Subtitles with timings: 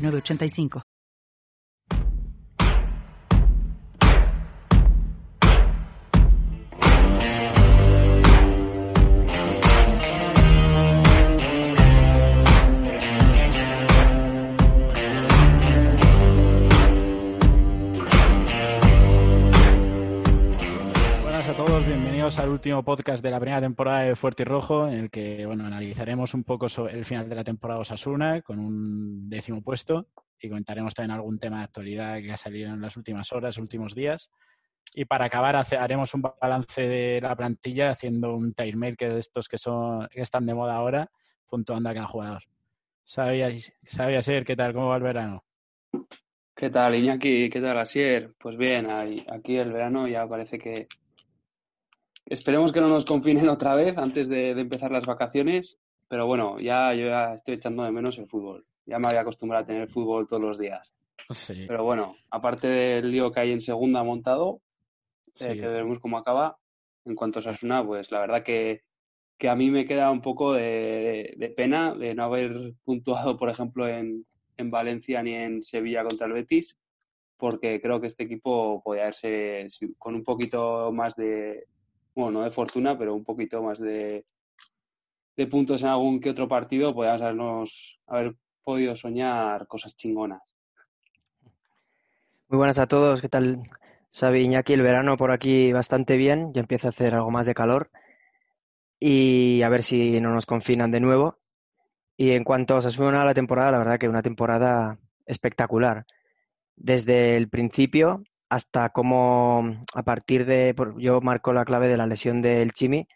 [0.00, 0.89] 985.
[22.30, 25.44] Bienvenidos al último podcast de la primera temporada de Fuerte y Rojo, en el que
[25.46, 30.06] bueno, analizaremos un poco sobre el final de la temporada Osasuna con un décimo puesto
[30.40, 33.96] y comentaremos también algún tema de actualidad que ha salido en las últimas horas, últimos
[33.96, 34.30] días.
[34.94, 39.58] Y para acabar haremos un balance de la plantilla haciendo un timer de estos que
[39.58, 41.10] son que están de moda ahora,
[41.48, 42.44] puntuando a cada jugador.
[43.02, 43.48] Sabía,
[43.82, 44.72] sabía ser, ¿qué tal?
[44.72, 45.42] ¿Cómo va el verano?
[46.54, 47.50] ¿Qué tal, Iñaki?
[47.50, 48.34] ¿Qué tal, Asier?
[48.38, 50.86] Pues bien, aquí el verano ya parece que,
[52.26, 56.94] Esperemos que no nos confinen otra vez antes de, empezar las vacaciones, pero bueno, ya
[56.94, 58.64] yo ya estoy echando de menos el fútbol.
[58.86, 60.94] Ya me había acostumbrado a tener fútbol todos los días.
[61.46, 64.62] Pero bueno, aparte del lío que hay en segunda montado,
[65.38, 66.58] eh, que veremos cómo acaba,
[67.04, 68.82] en cuanto a Sasuna, pues la verdad que,
[69.48, 74.26] a mí me queda un poco de, pena de no haber puntuado, por ejemplo, en,
[74.56, 76.76] en Valencia ni en Sevilla contra el Betis,
[77.36, 79.66] porque creo que este equipo podría haberse,
[79.98, 81.66] con un poquito más de,
[82.14, 84.24] bueno, no de fortuna, pero un poquito más de,
[85.36, 90.56] de puntos en algún que otro partido, podríamos habernos, haber podido soñar cosas chingonas.
[92.48, 93.62] Muy buenas a todos, ¿qué tal?
[94.08, 97.54] Sabi Iñaki, el verano por aquí bastante bien, ya empieza a hacer algo más de
[97.54, 97.90] calor
[98.98, 101.38] y a ver si no nos confinan de nuevo.
[102.16, 106.04] Y en cuanto a a la temporada, la verdad que una temporada espectacular.
[106.76, 112.42] Desde el principio hasta cómo a partir de, yo marco la clave de la lesión
[112.42, 113.06] del Chimi,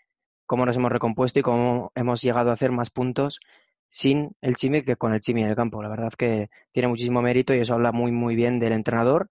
[0.46, 3.40] cómo nos hemos recompuesto y cómo hemos llegado a hacer más puntos
[3.88, 5.82] sin el Chimi que con el Chimi en el campo.
[5.82, 9.28] La verdad que tiene muchísimo mérito y eso habla muy, muy bien del entrenador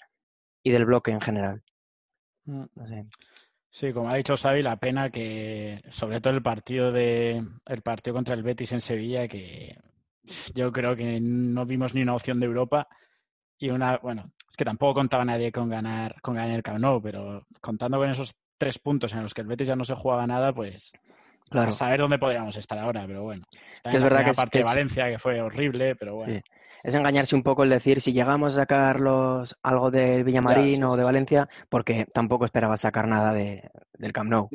[0.61, 1.63] y del bloque en general.
[2.45, 2.65] Mm.
[3.69, 8.13] Sí, como ha dicho Xavi, la pena que, sobre todo el partido de el partido
[8.13, 9.77] contra el Betis en Sevilla, que
[10.53, 12.87] yo creo que no vimos ni una opción de Europa
[13.57, 17.01] y una, bueno, es que tampoco contaba nadie con ganar, con ganar el Camp Nou,
[17.01, 20.27] pero contando con esos tres puntos en los que el Betis ya no se jugaba
[20.27, 20.93] nada, pues
[21.49, 21.69] claro.
[21.69, 23.43] a saber dónde podríamos estar ahora, pero bueno.
[23.83, 26.39] es verdad que parte de Valencia, que fue horrible, pero bueno.
[26.83, 28.97] Es engañarse un poco el decir si llegamos a sacar
[29.63, 34.49] algo del Villamarín o de Valencia, porque tampoco esperaba sacar nada de, del Camp Nou.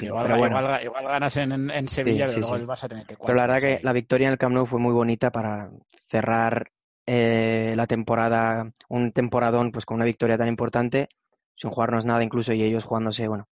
[0.00, 3.92] igual, ganas en, Sevilla, pero luego vas a tener que Pero la verdad que la
[3.92, 5.68] victoria en el Camp Nou fue muy bonita para
[6.08, 6.70] cerrar
[7.06, 11.08] eh, la temporada, un temporadón pues con una victoria tan importante,
[11.56, 13.48] sin jugarnos nada incluso y ellos jugándose, bueno,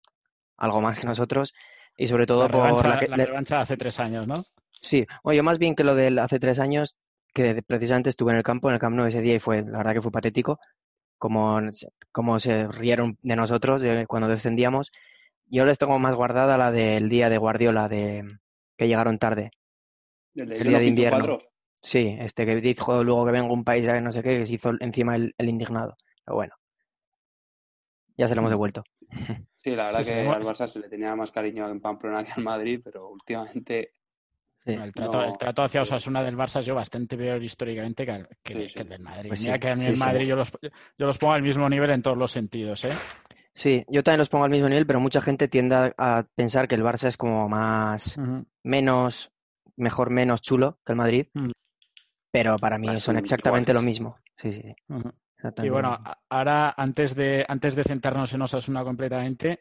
[0.57, 1.55] algo más que nosotros.
[1.97, 4.45] Y sobre todo por la, revancha hace tres años, ¿no?
[4.81, 6.97] Sí, oye, más bien que lo del hace tres años,
[7.35, 9.79] que precisamente estuve en el campo, en el Camp Nou ese día y fue, la
[9.79, 10.59] verdad que fue patético,
[11.19, 11.61] como,
[12.13, 14.93] como se rieron de nosotros cuando descendíamos.
[15.47, 18.25] Yo les tengo más guardada la del día de Guardiola, de
[18.79, 19.51] que llegaron tarde.
[20.35, 21.39] El, día de invierno.
[21.83, 24.55] Sí, este que dijo luego que venga un país que no sé qué, que se
[24.55, 25.97] hizo encima el, indignado.
[26.25, 26.55] Pero bueno,
[28.17, 28.85] ya se lo hemos devuelto.
[29.63, 32.43] Sí, la verdad que al Barça se le tenía más cariño en Pamplona que al
[32.43, 33.93] Madrid, pero últimamente...
[34.65, 39.29] el, trato, hacia Osasuna del Barça es yo bastante peor históricamente que, el del Madrid.
[39.29, 41.91] Pues Mira que a mí el Madrid yo los, yo los pongo al mismo nivel
[41.91, 42.95] en todos los sentidos, ¿eh?
[43.53, 46.77] Sí, yo también los pongo al mismo nivel, pero mucha gente tiende a pensar que
[46.77, 48.19] el Barça es como más,
[48.63, 49.31] menos,
[49.77, 51.27] mejor, menos chulo que el Madrid.
[51.35, 51.51] Mm
[52.31, 54.19] pero para mí son exactamente lo mismo.
[54.37, 54.75] Sí, sí.
[55.63, 59.61] Y bueno, ahora antes de, antes de centrarnos en Osasuna completamente,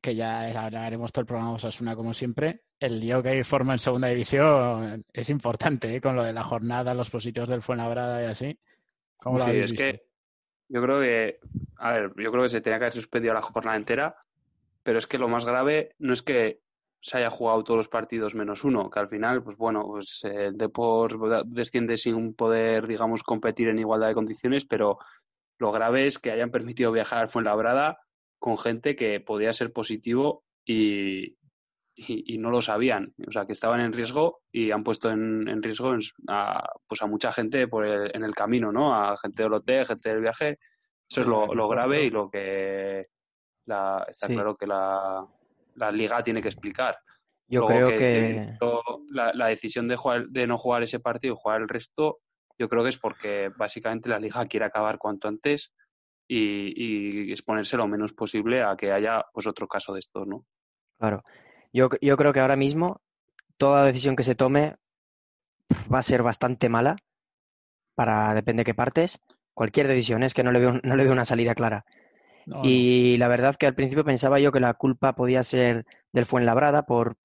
[0.00, 3.78] que ya haremos todo el programa Osasuna como siempre, el lío que hay forma en
[3.78, 6.00] segunda división es importante, ¿eh?
[6.00, 8.58] con lo de la jornada, los positivos del Fuenlabrada y así.
[9.16, 10.08] ¿Cómo lo sí, es que
[10.68, 11.40] yo creo que,
[11.76, 14.16] a ver, yo creo que se tenía que haber suspendido la jornada entera,
[14.82, 16.60] pero es que lo más grave no es que
[17.00, 20.56] se haya jugado todos los partidos menos uno, que al final, pues bueno, pues el
[20.56, 21.16] Deport
[21.46, 24.98] desciende sin poder, digamos, competir en igualdad de condiciones, pero
[25.58, 27.98] lo grave es que hayan permitido viajar al Fuenlabrada
[28.38, 31.36] con gente que podía ser positivo y,
[31.96, 33.14] y, no lo sabían.
[33.26, 35.96] O sea, que estaban en riesgo y han puesto en, riesgo
[36.28, 38.94] a, pues a mucha gente por en el camino, ¿no?
[38.94, 40.58] A gente del hotel, gente del viaje.
[41.08, 43.06] Eso es lo, grave y lo que
[43.66, 45.26] está claro que la,
[45.78, 46.98] la, liga tiene que explicar.
[47.48, 48.56] Yo creo que,
[49.10, 52.18] la, decisión de, jugar, de no jugar ese partido y jugar el resto,
[52.58, 55.72] yo creo que es porque básicamente la liga quiere acabar cuanto antes
[56.28, 60.44] y, exponerse lo menos posible a que haya pues otro caso de estos, ¿no?
[60.98, 61.22] Claro.
[61.72, 63.00] Yo, yo creo que ahora mismo
[63.56, 64.76] toda decisión que se tome
[65.92, 66.96] va a ser bastante mala
[67.94, 69.20] para depende de qué partes.
[69.54, 71.84] Cualquier decisión es que no le veo, no le veo una salida clara.
[72.62, 76.82] Y la verdad que al principio pensaba yo que la culpa podía ser del Fuenlabrada
[76.82, 77.16] por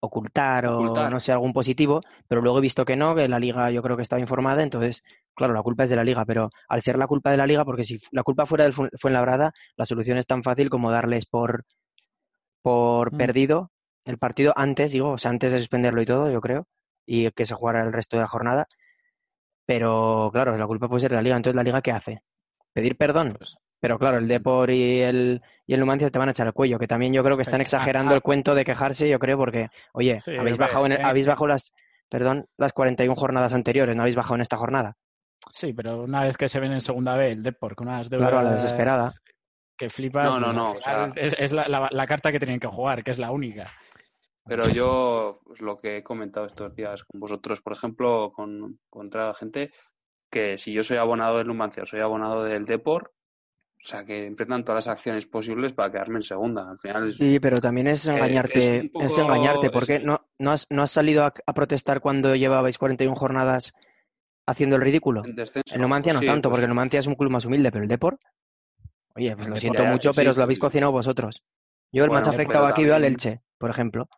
[0.00, 3.70] ocultar, o no sé, algún positivo, pero luego he visto que no, que la liga
[3.70, 5.02] yo creo que estaba informada, entonces,
[5.34, 7.64] claro, la culpa es de la liga, pero al ser la culpa de la liga,
[7.64, 11.64] porque si la culpa fuera del Fuenlabrada, la solución es tan fácil como darles por,
[12.62, 13.16] por mm.
[13.16, 13.70] perdido
[14.04, 16.68] el partido antes, digo, o sea, antes de suspenderlo y todo, yo creo,
[17.06, 18.68] y que se jugara el resto de la jornada.
[19.66, 21.36] Pero claro, la culpa puede ser de la liga.
[21.36, 22.20] Entonces, ¿la liga qué hace?
[22.72, 23.34] ¿Pedir perdón?
[23.36, 24.26] Pues pero claro, el.
[24.26, 27.22] Depor y el, y el Numancia te van a echar el cuello, que también yo
[27.22, 30.98] creo que están exagerando el cuento de quejarse, yo creo, porque, oye, habéis, bajado eh,
[31.00, 31.72] habéis bajado las,
[32.08, 34.96] perdón, las 41 jornadas anteriores, no habéis bajado en esta jornada.
[35.52, 38.28] Sí, pero una vez que se ven en segunda vez el Depor con unas deudas...
[38.28, 39.12] Claro, la desesperada.
[39.78, 40.24] Que flipas.
[40.24, 40.74] No, no, no.
[41.14, 43.70] es, la, carta que tienen que jugar, que es la única.
[44.46, 49.28] Pero yo, pues, lo que he comentado estos días con vosotros, por ejemplo, con, contra
[49.28, 49.70] la gente,
[50.28, 53.12] que si yo soy abonado del Numancia o soy abonado del Depor,
[53.86, 56.68] o sea, que emprendan todas las acciones posibles para quedarme en segunda.
[56.68, 58.90] Al final sí, pero también es engañarte.
[58.92, 59.70] Es, engañarte.
[59.70, 63.74] porque no, no, has, no has salido a, protestar cuando llevabais 41 jornadas
[64.44, 65.24] haciendo el ridículo?
[65.24, 67.84] En, el Numancia no tanto, pues porque el Numancia es un club más humilde, pero
[67.84, 68.18] el Depor.
[69.14, 71.44] Oye, pues lo siento mucho, pero os lo habéis cocinado vosotros.
[71.92, 74.08] Yo el más afectado aquí veo al Elche, por ejemplo.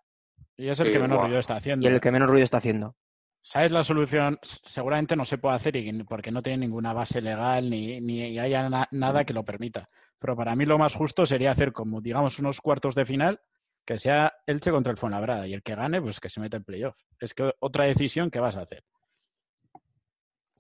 [0.57, 1.87] Y es el que menos ruido está haciendo.
[1.87, 2.97] Y el que menos ruido está haciendo.
[3.43, 4.39] ¿Sabes la solución?
[4.43, 5.75] Seguramente no se puede hacer
[6.07, 9.89] porque no tiene ninguna base legal ni, ni haya nada que lo permita.
[10.19, 13.41] Pero para mí lo más justo sería hacer como, digamos, unos cuartos de final
[13.89, 16.65] que sea Elche contra el Fuenlabrada y el que gane, pues que se meta en
[16.65, 16.95] playoff.
[17.19, 18.85] Es que otra decisión que vas a hacer.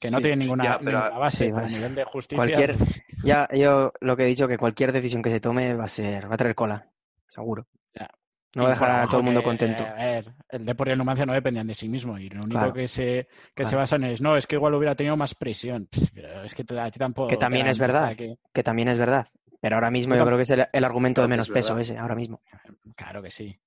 [0.00, 2.74] Que no tiene ninguna, base a nivel de justicia.
[3.24, 6.31] ya, yo lo que he dicho, que cualquier decisión que se tome va a ser,
[6.31, 6.88] va a traer cola,
[7.26, 7.66] seguro.
[8.54, 9.84] No va a dejar a todo el mundo contento.
[9.84, 12.72] a ver, el Depor y el Numancia no dependían de sí mismo y lo único
[12.72, 15.88] que se que se basan es no, es que igual hubiera tenido más presión.
[16.14, 17.28] Pero es que a ti tampoco.
[17.28, 18.16] Que también es verdad.
[18.16, 18.62] Que...
[18.62, 19.28] también es verdad.
[19.60, 22.40] Pero ahora mismo yo, creo que es el, argumento de menos peso ese, ahora mismo.
[22.96, 23.58] Claro que sí.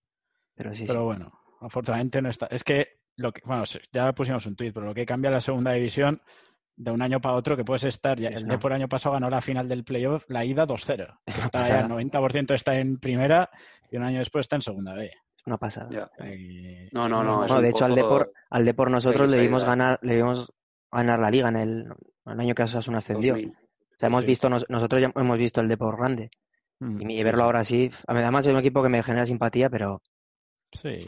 [0.56, 0.86] Pero sí.
[0.88, 2.48] Pero bueno, afortunadamente no está.
[2.48, 5.74] Es que lo que, bueno, ya pusimos un tuit, pero lo que cambia la segunda
[5.74, 6.22] división
[6.82, 8.20] de un año para otro que puedes estar.
[8.20, 11.20] Ya, el Depor año pasado ganó la final del playoff, la ida 2-0.
[11.26, 13.50] Está ya, el 90% está en primera
[13.92, 15.12] y un año después está en segunda B.
[15.46, 16.10] Una pasada.
[16.92, 17.62] no, no, no.
[17.62, 20.52] de hecho, al Depor, al Depor nosotros le vimos ganar, le vimos
[20.92, 21.88] ganar la liga en el,
[22.26, 23.36] año que Asuna ascendió.
[23.36, 26.32] O sea, hemos visto, nosotros ya hemos visto el Depor grande.
[26.80, 30.02] Mm, y verlo ahora así, además es un equipo que me genera simpatía, pero.
[30.72, 31.06] Sí.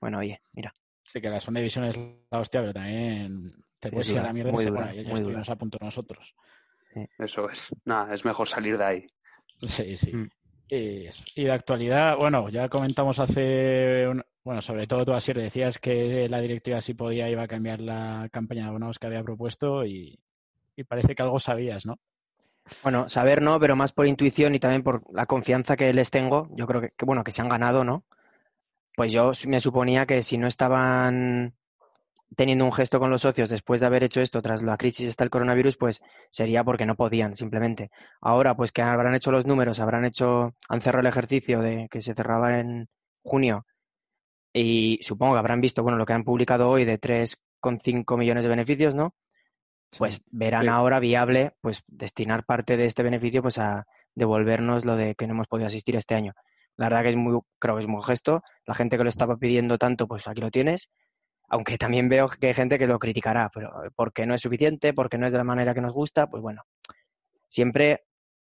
[0.00, 0.74] Bueno, oye, mira.
[1.02, 1.98] Sí, que la segunda división es
[2.30, 3.52] la hostia, pero también
[3.84, 6.34] te puedes ir a la mierda muy dura, ya, estuvimos a punto nosotros.
[7.18, 7.68] Eso es.
[7.84, 9.06] Nada, es mejor salir de ahí.
[9.66, 10.14] Sí, sí.
[10.14, 10.30] Mm.
[10.68, 14.06] Y, de actualidad, bueno, ya comentamos hace,
[14.42, 18.28] bueno, sobre todo tú, así decías que la directiva sí podía, iba a cambiar la
[18.32, 20.18] campaña de abonados que había propuesto y,
[20.88, 21.98] parece que algo sabías, ¿no?
[22.82, 26.48] Bueno, saber no, pero más por intuición y también por la confianza que les tengo.
[26.56, 28.04] Yo creo que, que, bueno, que se han ganado, ¿no?
[28.96, 31.54] Pues yo me suponía que si no estaban
[32.36, 35.24] teniendo un gesto con los socios después de haber hecho esto tras la crisis hasta
[35.24, 37.90] el coronavirus, pues sería porque no podían, simplemente.
[38.20, 42.02] Ahora, pues que habrán hecho los números, habrán hecho, han cerrado el ejercicio de que
[42.02, 42.88] se cerraba en
[43.22, 43.64] junio
[44.52, 48.50] y supongo que habrán visto, bueno, lo que han publicado hoy de 3,5 millones de
[48.50, 49.14] beneficios, ¿no?
[49.98, 55.14] Pues verán ahora viable, pues destinar parte de este beneficio, pues a devolvernos lo de
[55.14, 56.34] que no hemos podido asistir este año.
[56.76, 58.42] La verdad que es muy, creo que es un gesto.
[58.66, 60.88] La gente que lo estaba pidiendo tanto, pues aquí lo tienes
[61.48, 65.18] aunque también veo que hay gente que lo criticará, pero porque no es suficiente, porque
[65.18, 66.62] no es de la manera que nos gusta, pues bueno,
[67.48, 68.04] siempre,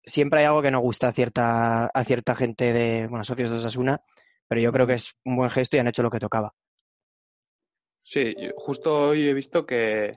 [0.03, 3.57] siempre hay algo que no gusta a cierta, a cierta gente de, bueno, socios de
[3.57, 4.01] Osasuna,
[4.47, 6.53] pero yo creo que es un buen gesto y han hecho lo que tocaba.
[8.03, 10.13] Sí, justo hoy he visto que,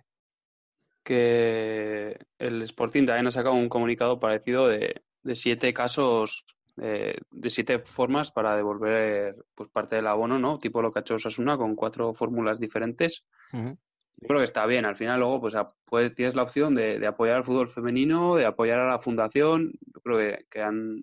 [1.02, 6.44] que el Sporting también ha sacado un comunicado parecido de, de siete casos
[6.82, 10.58] eh, de siete formas para devolver pues parte del abono, ¿no?
[10.58, 13.26] Tipo lo que ha hecho Osasuna con cuatro fórmulas diferentes.
[13.52, 14.86] Yo creo que está bien.
[14.86, 18.78] Al final luego pues, pues tienes la opción de, apoyar al fútbol femenino, de apoyar
[18.78, 19.72] a la fundación.
[19.94, 21.02] Yo creo que, han,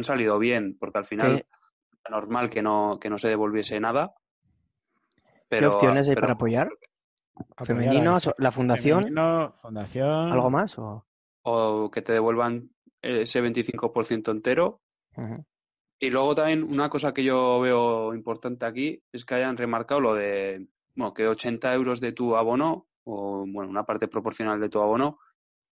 [0.00, 1.44] salido bien, porque al final
[2.08, 4.14] normal que no, que no se devolviese nada.
[5.48, 6.68] Pero, ¿Qué opciones hay pero- para apoyar?
[7.64, 8.16] ¿Femenino?
[8.38, 9.00] ¿La fundación?
[9.00, 10.32] femenino, fundación.
[10.32, 10.78] ¿Algo más?
[10.78, 11.04] O...
[11.42, 12.70] O que te devuelvan
[13.02, 14.80] ese 25% entero.
[15.98, 20.14] Y luego también una cosa que yo veo importante aquí es que hayan remarcado lo
[20.14, 24.80] de bueno, que 80 euros de tu abono, o bueno, una parte proporcional de tu
[24.80, 25.18] abono,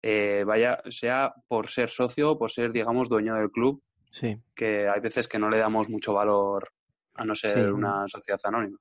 [0.01, 4.37] eh, vaya, sea por ser socio, por ser, digamos, dueño del club, Sí.
[4.53, 6.69] que hay veces que no le damos mucho valor
[7.15, 7.71] a no ser Sí.
[7.71, 8.77] una sociedad anónima.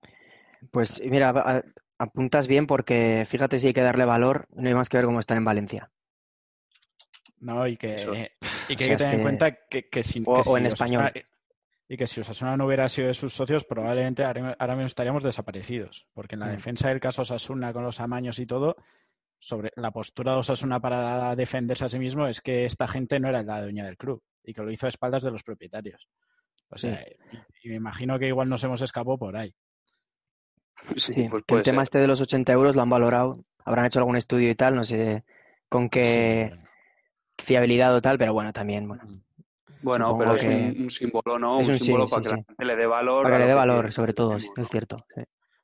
[0.71, 1.65] Pues mira,
[1.99, 5.21] apuntas bien porque fíjate si hay que darle valor, no hay más que ver cómo
[5.21, 5.91] están en Valencia.
[7.41, 8.33] No, y que.
[8.69, 10.67] Y que O hay que tener en cuenta que, que si, O- que o en
[10.67, 11.27] Osasuna- español.
[11.89, 15.23] y que si Osasuna no hubiera sido de sus socios, probablemente ahora ahora mismo estaríamos
[15.23, 16.07] desaparecidos.
[16.15, 16.51] Porque en la Mm.
[16.53, 18.77] defensa del caso Osasuna con los amaños y todo,
[19.39, 23.29] sobre la postura de Osasuna para defenderse a sí mismo es que esta gente no
[23.29, 26.09] era la dueña del club y que lo hizo a espaldas de los propietarios.
[26.71, 26.89] O Sí.
[26.89, 27.05] sea,
[27.63, 29.53] y, y me imagino que igual nos hemos escapado por ahí.
[30.97, 31.87] Sí, Sí, pues el tema ser.
[31.89, 34.85] este de los 80 euros lo han valorado, habrán hecho algún estudio y tal, no
[34.85, 35.25] sé
[35.69, 36.61] con qué Sí,
[37.43, 39.03] fiabilidad o tal, pero bueno, también, bueno,
[39.83, 41.61] Bueno, supongo pero es que- un, un símbolo, ¿no?
[41.61, 42.35] Es un un sí, símbolo sí, para que sí.
[42.37, 43.23] la gente le dé valor.
[43.25, 45.05] para que le lo dé que valor, sobre todo, es cierto.
[45.15, 45.23] sí.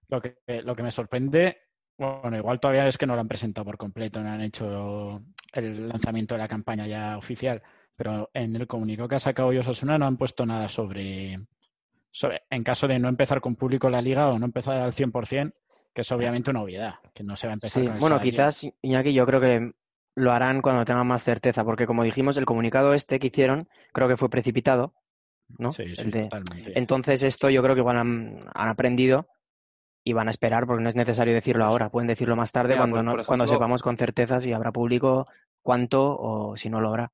[0.08, 1.58] Lo que, lo que me sorprende,
[1.98, 5.88] bueno, igual todavía es que no lo han presentado por completo, no han hecho el
[5.88, 7.62] lanzamiento de la campaña ya oficial,
[7.94, 11.38] pero en el comunicado que ha sacado hoy Osasuna no han puesto nada sobre,
[12.10, 15.52] sobre en caso de no empezar con público la liga o no empezar al 100%,
[15.94, 18.16] que es obviamente una obviedad, que no se va a empezar Sí, con el bueno,
[18.16, 18.32] salario.
[18.32, 19.72] quizás, Iñaki, yo creo que
[20.18, 24.08] lo harán cuando tengan más certeza, porque como dijimos, el comunicado este que hicieron, creo
[24.08, 24.94] que fue precipitado,
[25.58, 25.72] ¿no?
[25.72, 26.78] Sí, sí, El de- totalmente.
[26.78, 29.26] Entonces esto yo creo que igual han, han aprendido
[30.04, 32.80] y van a esperar porque no es necesario decirlo ahora, pueden decirlo más tarde Mira,
[32.80, 35.26] cuando, pues, no- por cuando sepamos con certeza si habrá público,
[35.62, 37.12] cuánto o si no lo habrá.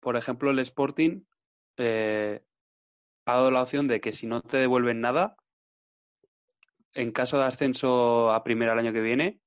[0.00, 1.22] Por ejemplo, el Sporting
[1.76, 2.42] eh,
[3.26, 5.36] ha dado la opción de que si no te devuelven nada,
[6.94, 9.40] en caso de ascenso a primera el año que viene,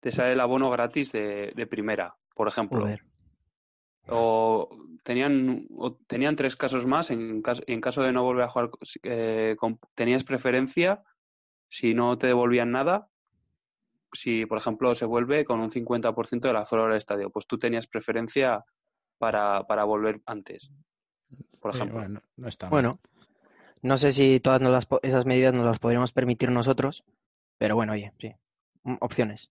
[0.00, 2.80] te sale el abono gratis de, de primera, por ejemplo.
[2.80, 3.02] Joder.
[4.08, 4.68] O
[5.02, 7.10] tenían, o tenían tres casos más.
[7.10, 8.70] En caso, en caso de no volver a jugar,
[9.02, 11.02] eh, con- tenías preferencia
[11.68, 13.08] si no te devolvían nada.
[14.12, 17.86] Si, por ejemplo, se vuelve con un 50% del aforo del estadio, pues tú tenías
[17.88, 18.64] preferencia
[19.18, 20.70] para, para volver antes,
[21.60, 21.98] por Sí, ejemplo.
[21.98, 22.70] bueno, no está mal.
[22.70, 23.00] Bueno,
[23.82, 27.04] no sé si todas nos las po- esas medidas nos las podríamos permitir nosotros,
[27.58, 28.32] pero bueno, oye, sí,
[28.84, 29.50] Mm, opciones.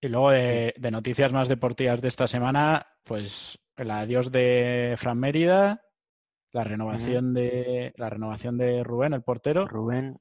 [0.00, 5.18] Y luego de, de noticias más deportivas de esta semana, pues el adiós de Fran
[5.18, 5.82] Mérida,
[6.52, 10.18] la renovación de la renovación de Rubén, el portero, Rubén,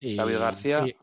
[0.00, 0.86] y David García.
[0.86, 0.94] y-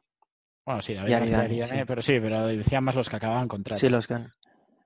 [0.65, 1.83] bueno, sí, David Y García sí.
[1.87, 3.79] pero sí, pero decían más los que acababan contrato.
[3.79, 4.33] sí, los que han-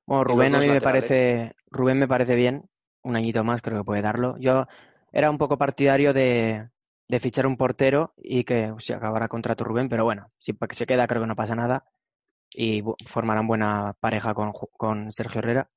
[0.06, 2.70] Bueno, Rubén a mí me parece, Rubén me parece bien,
[3.04, 4.38] un añito más creo que puede darlo.
[4.40, 4.68] Yo
[5.12, 6.70] era un poco partidario de,
[7.08, 10.86] de fichar un portero y que se acabara contrato Rubén, pero bueno, si que se
[10.86, 11.86] queda creo que no pasa nada
[12.52, 15.70] y formarán buena pareja con, con Sergio Herrera.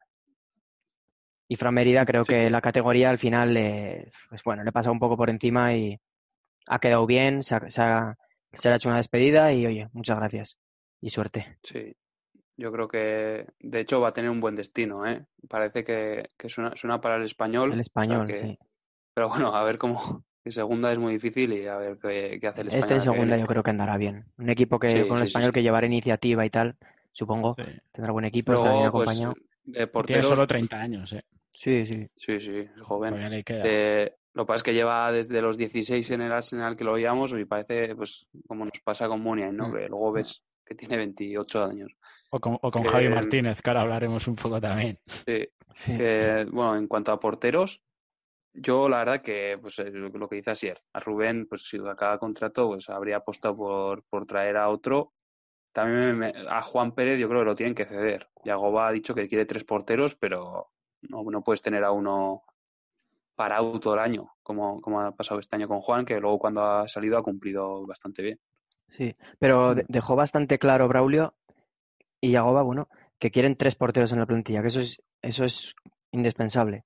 [1.48, 2.28] Y Fran Mérida creo Sí.
[2.32, 5.74] que la categoría al final le, pues bueno, le ha pasado un poco por encima
[5.74, 5.98] y
[6.66, 8.16] ha quedado bien, se ha, se ha-
[8.54, 10.58] se le ha hecho una despedida y oye, muchas gracias
[11.00, 11.58] y suerte.
[11.62, 11.94] Sí,
[12.56, 15.26] yo creo que de hecho va a tener un buen destino, ¿eh?
[15.48, 17.68] Parece que, que suena, suena para el español.
[17.72, 18.58] El o sea español, que- sí.
[19.14, 20.24] Pero bueno, a ver cómo.
[20.44, 22.80] Que segunda es muy difícil y a ver qué, qué hace el español.
[22.84, 24.24] Este en segunda yo creo que andará bien.
[24.38, 25.52] Un equipo que Sí, con el sí, español sí.
[25.54, 26.76] que llevará iniciativa y tal,
[27.12, 27.64] supongo, Sí.
[27.92, 29.34] tendrá buen equipo, estará bien Luego, pues, acompañado.
[29.34, 30.24] de Y tiene porteros.
[30.26, 31.22] solo pues, 30 años, eh.
[31.52, 32.08] Sí, sí.
[32.16, 33.10] Sí, sí, es joven.
[33.10, 33.62] Todavía le queda.
[33.64, 36.94] Eh, lo que pasa es que lleva desde los 16 en el Arsenal que lo
[36.94, 39.68] veíamos y parece, pues, como nos pasa con Muniain, ¿no?
[39.68, 39.74] Mm.
[39.74, 41.92] Que luego ves que tiene 28 años.
[42.30, 44.98] O con, o con que- Javi Martínez, que ahora hablaremos un poco también.
[45.26, 45.46] Sí,
[45.76, 45.96] Sí.
[45.96, 47.80] que, bueno, en cuanto a porteros,
[48.54, 52.18] yo la verdad que, pues, eh, lo que dice Asier, a Rubén, pues, si acaba
[52.18, 55.12] contrato, pues, habría apostado por, por traer a otro.
[55.72, 58.28] También me- a Juan Pérez yo creo que lo tienen que ceder.
[58.44, 60.68] Yagoba ha dicho que quiere tres porteros, pero
[61.02, 62.42] no, no puedes tener a uno
[63.34, 66.62] parado todo el año, como, como ha pasado este año con Juan, que luego cuando
[66.62, 68.38] ha salido ha cumplido bastante bien.
[68.88, 71.34] Sí, pero de- dejó bastante claro Braulio
[72.20, 75.74] y Yagoba, bueno, que quieren tres porteros en la plantilla, que eso es, eso es
[76.10, 76.84] indispensable.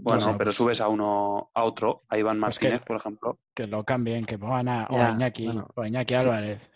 [0.00, 3.38] Bueno, sé, pero subes a uno, a otro, a Iván Pues que- Martínez, por ejemplo.
[3.54, 6.20] Que lo cambien, que pongan a, o Ya, a Iñaki, bueno, o a Iñaki sí.
[6.20, 6.70] Álvarez.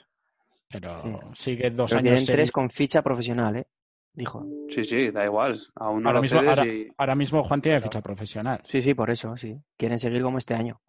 [0.69, 1.17] Pero Sí.
[1.35, 3.67] sigue dos Pero años quieren tres con ficha profesional, ¿eh?
[4.14, 4.45] Dijo.
[4.69, 5.59] Sí, sí, da igual.
[5.76, 6.88] Aún no Ahora lo mismo, ahora, y...
[6.99, 7.91] ahora mismo Juan tiene Claro.
[7.91, 8.61] ficha profesional.
[8.69, 9.57] Sí, sí, por eso, sí.
[9.79, 10.81] Quieren seguir como este año.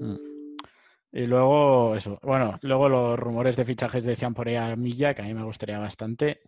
[0.00, 0.16] Mm.
[1.12, 5.22] Y luego, eso, bueno, luego los rumores de fichajes decían por ahí a Milla, que
[5.22, 6.40] a mí me gustaría bastante,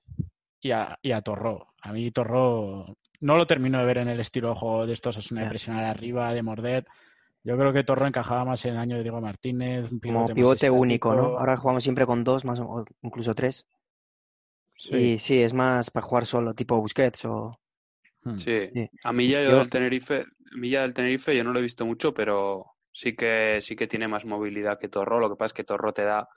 [0.60, 1.68] y a, y a Torró.
[1.82, 2.86] A mí Torró
[3.22, 5.48] no lo termino de ver en el estilo de juego de estos, es una de
[5.48, 6.86] presionar arriba, de morder,
[7.44, 10.32] Yo creo que Torro encajaba más en el año de Diego Martínez, un Como pivote,
[10.34, 11.38] más pivote único, ¿no?
[11.38, 13.66] Ahora jugamos siempre con dos, más o incluso tres.
[14.76, 14.96] Sí.
[14.96, 17.58] Y sí, es más para jugar solo, tipo Busquets o...
[18.24, 18.36] Hmm.
[18.36, 18.88] Sí, Sí.
[19.04, 20.24] a mí ya yo Yo- del Tenerife,
[20.54, 24.06] Milla del Tenerife yo no lo he visto mucho, pero sí que sí que tiene
[24.06, 25.18] más movilidad que Torro.
[25.18, 26.28] Lo que pasa es que Torro te da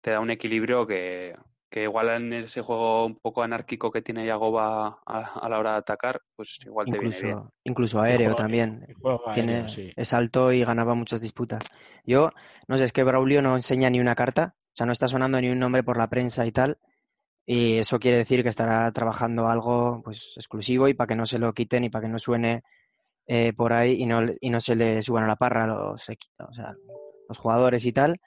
[0.00, 1.34] te da un equilibrio que,
[1.74, 5.72] que igual en ese juego un poco anárquico que tiene Yagoba a, a la hora
[5.72, 7.30] de atacar, pues igual te viene bien.
[7.34, 8.84] Incluso, incluso aéreo juego- también.
[8.86, 9.92] El juego aéreo, Tiene, sí.
[9.96, 11.64] es alto y ganaba muchas disputas.
[12.04, 12.30] Yo,
[12.68, 15.40] no sé, es que Braulio no enseña ni una carta, o sea, no está sonando
[15.40, 16.78] ni un nombre por la prensa y tal,
[17.44, 21.40] y eso quiere decir que estará trabajando algo pues exclusivo y para que no se
[21.40, 22.62] lo quiten y para que no suene
[23.26, 26.08] eh, por ahí y no, le- y no se le suban a la parra los,
[26.08, 26.72] o sea,
[27.28, 28.20] los jugadores y tal.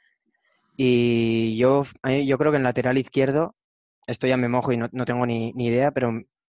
[0.77, 3.55] Y yo, mí- yo creo que en lateral izquierdo,
[4.07, 6.11] esto ya me mojo y no, no tengo ni, ni idea, pero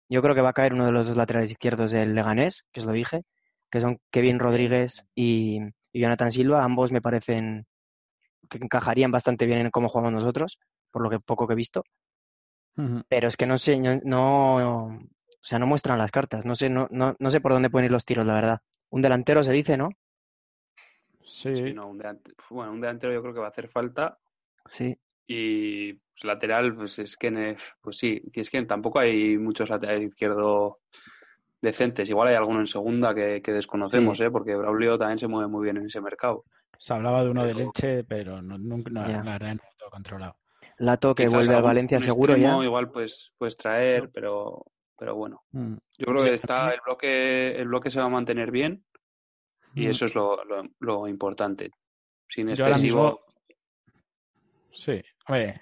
[0.10, 2.82] yo creo que va a caer uno de los dos laterales izquierdos del Leganés, que
[2.82, 3.24] os lo dije,
[3.72, 5.60] que son Kevin Rodríguez y,
[5.94, 6.64] y Jonathan Silva.
[6.66, 7.68] Ambos me parecen
[8.50, 10.60] que encajarían bastante bien en cómo jugamos nosotros,
[10.92, 11.84] por lo que poco que he visto.
[13.08, 15.00] Pero es que no sé, no, no- o
[15.42, 16.46] sea, no muestran las cartas.
[16.46, 18.60] No sé, no, no, no sé por dónde pueden ir los tiros, la verdad.
[18.90, 19.90] Un delantero se dice, ¿no?
[21.30, 21.56] Sí.
[21.56, 24.18] Sí, no, un delante- bueno, un delantero yo creo que va a hacer falta
[24.66, 24.98] Sí.
[25.28, 30.10] y pues, lateral, pues es que ne- pues sí, es que tampoco hay muchos laterales
[30.10, 30.74] izquierdos
[31.62, 32.10] decentes.
[32.10, 34.24] Igual hay alguno en segunda que, que desconocemos, Sí.
[34.26, 34.32] ¿eh?
[34.32, 36.46] Porque Braulio también se mueve muy bien en ese mercado.
[36.78, 39.24] Se hablaba de uno de Leche, pero no, nunca, no, Ya.
[39.24, 40.36] la verdad no lo tengo controlado.
[40.78, 42.58] Lato que Quizás vuelve a Valencia seguro ya.
[42.64, 44.66] Igual pues puedes traer, pero,
[44.98, 45.44] pero bueno.
[45.52, 45.74] Mm.
[45.98, 48.86] Yo creo que está el bloque, el bloque se va a mantener bien
[49.76, 49.90] y Mm.
[49.90, 51.72] eso es lo, lo, lo importante.
[52.28, 53.22] Sin excesivo.
[54.72, 55.02] Sí,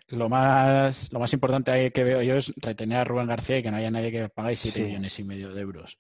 [0.10, 3.64] lo más, lo más importante ahí que veo yo es retener a Rubén García y
[3.64, 4.84] que no haya nadie que pague 7 Sí.
[4.86, 5.98] millones y medio de euros.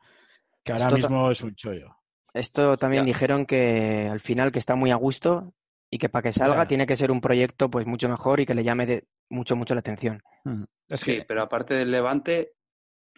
[0.63, 1.95] Que ahora Esto mismo es un chollo.
[2.33, 3.07] Esto también Ya.
[3.07, 5.53] dijeron que al final que está muy a gusto
[5.89, 6.67] y que para que salga Ya.
[6.67, 9.73] tiene que ser un proyecto pues mucho mejor y que le llame de mucho, mucho
[9.73, 10.21] la atención.
[10.43, 10.63] Mm.
[10.89, 12.51] Es Sí, que pero aparte del Levante,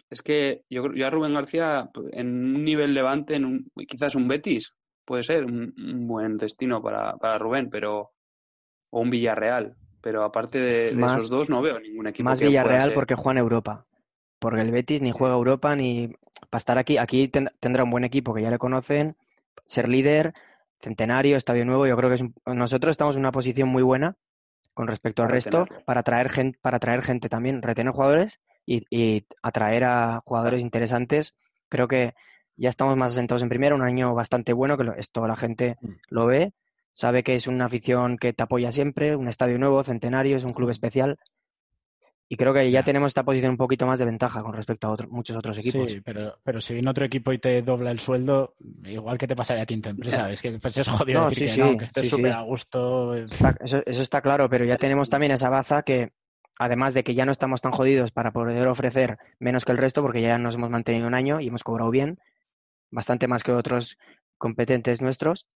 [0.08, 3.70] es que yo, creo- yo a Rubén García pues, en un nivel Levante, en un,
[3.88, 4.72] quizás un Betis,
[5.10, 8.12] puede ser un, un buen destino para, para Rubén, pero
[8.90, 9.74] o un Villarreal.
[10.00, 13.16] Pero aparte de, esos dos, no veo ningún equipo Más que pueda Villarreal ser- porque
[13.16, 13.86] juega en Europa.
[14.38, 16.14] Porque el Betis ni juega Europa ni
[16.48, 16.96] para estar aquí.
[16.96, 19.16] Aquí ten- tendrá un buen equipo que ya le conocen,
[19.64, 20.32] ser líder,
[20.80, 21.88] centenario, estadio nuevo.
[21.88, 24.14] Yo creo que es un- nosotros estamos en una posición muy buena
[24.74, 29.26] con respecto al resto para traer gente, para traer gente también, retener jugadores y, y
[29.42, 31.36] atraer a jugadores interesantes.
[31.68, 32.14] Creo que
[32.56, 35.88] ya estamos más asentados en primera, un año bastante bueno, que esto la gente Mm.
[36.08, 36.52] lo ve,
[36.92, 40.52] sabe que es una afición que te apoya siempre, un estadio nuevo, centenario, es un
[40.52, 41.18] club especial.
[42.32, 44.90] Y creo que ya tenemos esta posición un poquito más de ventaja con respecto a
[44.90, 45.88] otro- muchos otros equipos.
[45.90, 49.34] Sí, pero, pero si viene otro equipo y te dobla el sueldo, igual que te
[49.34, 49.88] pasaría a ti en tu
[50.24, 50.30] empresa.
[50.30, 52.10] Es que pues, es jodido No, decir sí, que no, sí, que estés sí.
[52.10, 53.16] súper a gusto.
[53.16, 56.12] Está- eso, eso está claro, pero ya tenemos también esa baza que,
[56.56, 60.00] además de que ya no estamos tan jodidos para poder ofrecer menos que el resto,
[60.02, 62.20] porque ya nos hemos mantenido un año y hemos cobrado bien,
[62.90, 63.96] bastante más que otros
[64.38, 65.46] competentes nuestros,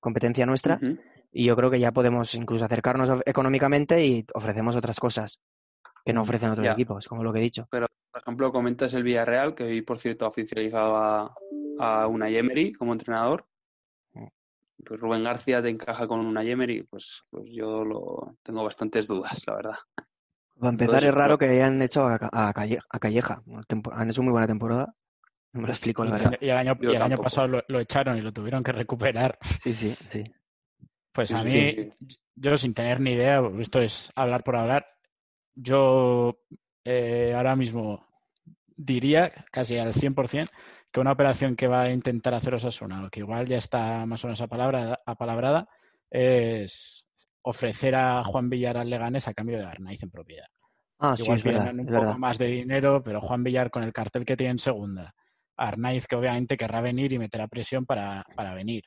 [0.00, 0.78] competencia nuestra,
[1.32, 5.40] y yo creo que ya podemos incluso acercarnos económicamente y ofrecemos otras cosas
[6.04, 6.72] que no Mm, ofrecen otros ya.
[6.72, 7.66] equipos, como lo que he dicho.
[7.70, 7.88] Por
[8.20, 11.34] ejemplo, comentas el Villarreal, que hoy, por cierto, ha oficializado a,
[11.80, 13.46] a Unai Emery como entrenador.
[14.12, 14.26] Mm.
[14.84, 19.42] Pues Rubén García te encaja con Unai Emery, pues, pues yo lo tengo bastantes dudas,
[19.46, 19.76] la verdad.
[20.58, 23.42] Para empezar, Entonces, es raro pero- que hayan hecho a, a Calle- a Calleja.
[23.46, 24.94] Una Han hecho muy buena temporada.
[25.54, 26.38] No me lo explico, la Y, verdad.
[26.40, 29.38] y el año, y el año pasado lo, lo echaron y lo tuvieron que recuperar.
[29.62, 30.24] Sí, sí, sí.
[31.12, 31.76] Pues Sí, a sí, mí,
[32.34, 34.84] yo sin tener ni idea, esto es hablar por hablar,
[35.54, 36.40] yo
[36.84, 38.04] eh, ahora mismo
[38.76, 40.50] diría casi al 100%
[40.90, 44.24] que una operación que va a intentar hacer Osasuna, o que igual ya está más
[44.24, 45.68] o menos apalabrada, apalabrada
[46.10, 47.06] es
[47.42, 50.46] ofrecer a Juan Villar al Leganés a cambio de Arnaiz en propiedad.
[50.98, 52.16] Ah, sí, Igual es verdad, un es poco verdad.
[52.16, 55.14] más de dinero, pero Juan Villar con el cartel que tiene en segunda,
[55.56, 58.82] Arnaiz que obviamente querrá venir y meterá presión para, para venir.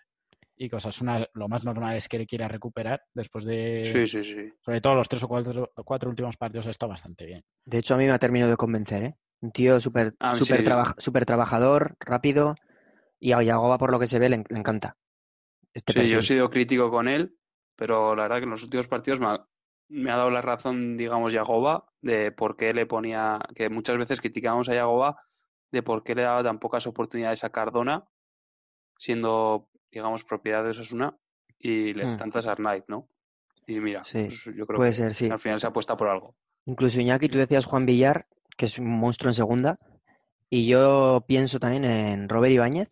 [0.55, 4.23] Y cosas una, lo más normal es que le quiera recuperar después de, Sí, sí,
[4.23, 4.51] sí.
[4.65, 7.43] sobre todo los tres o cuatro, cuatro últimos partidos ha estado bastante bien.
[7.65, 9.15] De hecho, a mí me ha terminado de convencer, ¿eh?
[9.41, 10.45] Un tío súper Ah, sí.
[10.63, 12.55] traba- súper trabajador, rápido,
[13.19, 14.97] y a Yagoba, por lo que se ve, le, en- le encanta.
[15.73, 17.35] Este Sí, yo he sido crítico con él,
[17.75, 19.45] pero la verdad que en los últimos partidos me ha,
[19.89, 24.19] me ha dado la razón, digamos, Yagoba, de por qué le ponía, que muchas veces
[24.19, 25.17] criticábamos a Yagoba
[25.71, 28.05] de por qué le daba tan pocas oportunidades a Cardona,
[28.97, 31.15] siendo, digamos, propiedad de Osasuna,
[31.59, 32.17] y le Mm.
[32.17, 33.07] tantas a Arnaiz, ¿no?
[33.65, 35.29] Y mira, Sí, pues yo creo Puede que ser, sí.
[35.29, 36.35] al final se apuesta por algo.
[36.65, 39.77] Incluso Iñaki, tú decías Juan Villar, que es un monstruo en segunda,
[40.49, 42.89] y yo pienso también en Robert Ibáñez.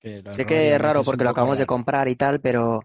[0.00, 2.80] Que Sé que es raro porque lo acabamos de comprar y tal, pero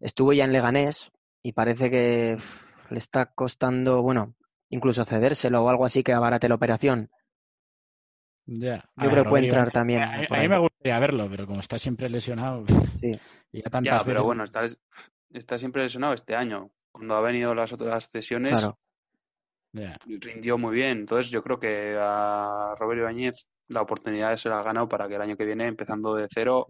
[0.00, 1.10] estuvo ya en Leganés
[1.42, 2.36] y parece que
[2.90, 4.34] le está costando, bueno,
[4.70, 7.10] incluso cedérselo o algo así que abarate la operación.
[8.46, 8.84] Ya.
[8.96, 11.46] A Yo ver, creo que puede entrar también A, a mí me gustaría verlo, pero
[11.46, 12.64] como está siempre lesionado
[13.00, 13.12] Sí,
[13.52, 14.06] y ya tantas Ya, veces.
[14.12, 16.70] pero bueno, está, siempre lesionado este año.
[16.92, 18.78] Cuando ha venido las otras sesiones, claro.
[19.72, 19.96] Ya.
[20.06, 20.98] rindió muy bien.
[20.98, 25.14] Entonces yo creo que a Robert Ibáñez la oportunidad se la ha ganado para que
[25.16, 26.66] el año que viene, empezando de cero,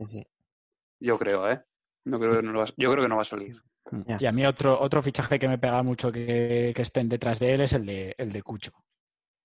[1.01, 1.61] yo creo, ¿eh?
[2.05, 3.57] No creo que no va, yo creo que no va a salir.
[4.19, 7.55] Y a mí otro, otro fichaje que me pega mucho que, que estén detrás de
[7.55, 8.73] él es el de, el de Cucho.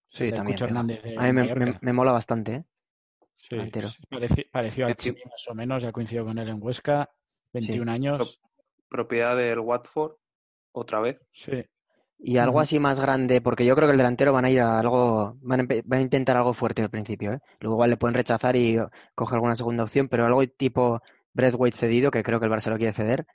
[0.09, 0.55] Sí, el de también.
[0.55, 0.65] Cucho.
[0.65, 1.65] Hernández de A mí me, Mallorca.
[1.65, 2.63] me- me mola bastante, ¿eh?
[3.37, 3.89] Sí, delantero.
[3.89, 6.61] sí, pareci- pareció al El tío- Chimi más o menos, ya coincidió con él en
[6.61, 7.09] Huesca,
[7.53, 8.39] 21 años.
[8.89, 10.13] Propiedad del Watford,
[10.71, 11.19] otra vez.
[11.31, 11.63] Sí,
[12.21, 14.79] Y algo así más grande, porque yo creo que el delantero van a ir a
[14.79, 17.39] algo, van a, van a intentar algo fuerte al principio, ¿eh?
[17.61, 18.77] Luego igual le pueden rechazar y
[19.15, 21.01] coger alguna segunda opción, pero algo tipo
[21.33, 23.25] Breathwaite cedido, que creo que el Barça lo quiere ceder.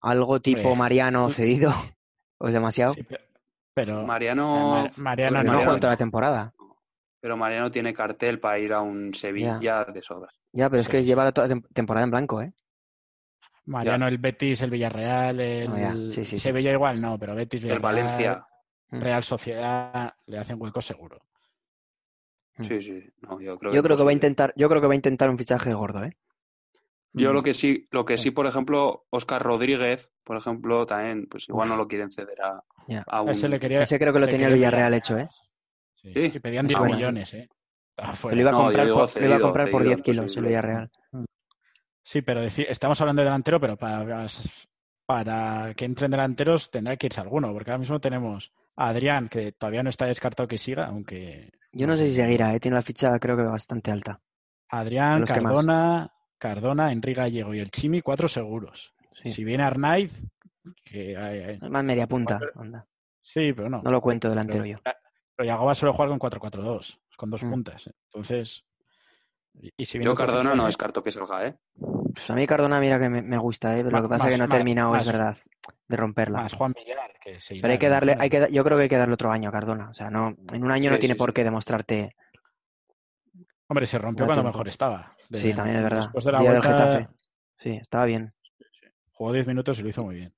[0.00, 0.74] Algo tipo.
[0.76, 1.70] Mariano cedido,
[2.38, 2.94] o es demasiado.
[2.94, 3.20] sí, pe-
[3.74, 6.54] pero Mariano, Mar- Mariano Porque no toda la temporada.
[7.20, 10.34] pero Mariano tiene cartel para ir a un Sevilla de sobras.
[10.52, 11.04] Ya, pero es Sí, que sí.
[11.06, 12.52] lleva toda la tem- temporada en blanco, ¿eh?
[13.66, 15.92] Mariano, el Betis, el Villarreal, el ya.
[15.92, 16.38] Sí, sí, sí.
[16.38, 18.46] Sevilla igual no, pero Betis, El Villarreal, Valencia.
[18.90, 19.00] Mm.
[19.00, 21.20] Real Sociedad le hacen hueco seguro.
[22.56, 22.64] Mm.
[22.64, 23.04] Sí, sí.
[23.20, 25.28] No, yo creo Yo creo que va a intentar, yo creo que va a intentar
[25.28, 26.16] un fichaje gordo, ¿eh?
[27.14, 27.34] Yo Mm.
[27.34, 31.68] lo que sí, lo que sí, por ejemplo, Oscar Rodríguez, por ejemplo, también, pues igual
[31.70, 33.30] no lo quieren ceder a, un...
[33.30, 35.28] Ese le quería, Ese creo que lo le tenía el Villarreal hecho, ¿eh?
[35.94, 36.30] Sí, Sí.
[36.36, 36.96] y pedían Me 10 suena, sí.
[37.00, 37.48] millones, ¿eh?
[38.30, 40.22] Lo iba a comprar, por, lo iba a cedido, comprar por cedido, 10 kilos el
[40.24, 40.48] imposible.
[40.48, 40.90] Villarreal.
[42.04, 44.26] Sí, pero decir, estamos hablando de delantero, pero para,
[45.06, 49.52] para que entren delanteros tendrá que irse alguno, porque ahora mismo tenemos a Adrián, que
[49.52, 52.60] todavía no está descartado que siga, aunque Yo no sé si seguirá, ¿eh?
[52.60, 54.20] Tiene la ficha creo que bastante alta.
[54.70, 55.24] Adrián.
[55.24, 58.94] Cardona, Cardona, Enrique Gallego y el Chimi, cuatro seguros.
[59.10, 59.30] Sí.
[59.30, 60.22] Si viene Arnaiz,
[60.84, 62.38] que hay- hay- Es más media punta.
[62.56, 62.86] anda.
[63.22, 63.82] sí, pero no.
[63.82, 64.78] No lo cuento delantero yo.
[65.36, 67.50] Pero Yagoba suele jugar con 4-4-2, con dos Mm.
[67.50, 67.90] puntas.
[68.06, 68.64] Entonces,
[69.76, 71.54] y, si viene Yo Cardona no fichaje- descarto que salga, ¿eh?
[72.14, 73.82] Pues a mí Cardona, mira que me, me gusta, ¿eh?
[73.84, 75.36] Lo que pasa es que no ha terminado, más- es verdad,
[75.88, 76.42] de romperla.
[76.42, 78.82] Más Juan Villar, que se irá, Pero hay que darle, hay que, yo creo que
[78.84, 79.90] hay que darle otro año a Cardona.
[79.90, 81.34] O sea, no, en un año no Sí, tiene sí, por sí.
[81.34, 82.16] qué demostrarte.
[83.68, 84.56] Hombre, se rompió cuando tiempo.
[84.56, 85.14] mejor estaba.
[85.30, 86.02] Sí, también es verdad.
[86.02, 87.08] Después de la Día del vuelta, Getafe.
[87.56, 88.32] Sí, estaba bien.
[89.12, 90.34] jugó 10 minutos y lo hizo muy bien.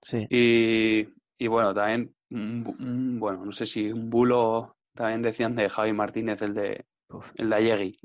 [0.00, 0.26] Sí.
[0.30, 5.92] Y, y bueno, también, un bueno, no sé si un bulo también decían de Javi
[5.92, 7.30] Martínez, el de, Uf.
[7.36, 7.98] el de Ayegui.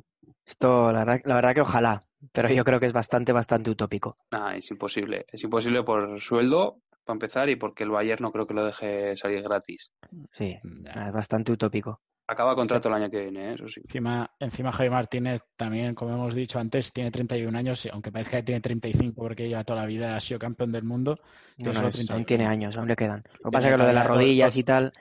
[0.46, 2.02] Esto, la verdad, la verdad que ojalá.
[2.32, 4.18] Pero yo creo que es bastante, bastante utópico.
[4.32, 5.26] Nah, es imposible.
[5.32, 9.16] Es imposible por sueldo, para empezar, y porque el Bayern no creo que lo deje
[9.16, 9.92] salir gratis.
[10.32, 12.02] Sí, es bastante utópico.
[12.30, 13.54] Acaba contrato el año que viene, ¿eh?
[13.54, 13.80] eso sí.
[13.86, 18.38] Encima, encima Javi Martínez también, como hemos dicho antes, tiene 31 años, y aunque parezca
[18.38, 21.16] que tiene 35 porque lleva toda la vida ha sido campeón del mundo.
[21.22, 22.16] No, Tiene no, solo es- 31.
[22.18, 23.24] aún tiene años, aún le quedan.
[23.44, 24.94] Lo que pasa es que lo de las rodillas todo- y tal,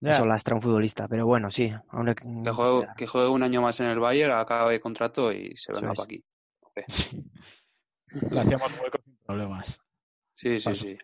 [0.00, 1.08] Ya, eso lastra a un futbolista.
[1.08, 4.32] Pero bueno, sí, aún le Que juegue, que juegue un año más en el Bayern,
[4.32, 6.24] acabe contrato y se venga para aquí.
[6.86, 7.24] sí.
[8.30, 9.80] Le hacíamos hueco sin problemas.
[10.34, 10.86] Sí, sí, Paso.
[10.86, 10.96] sí.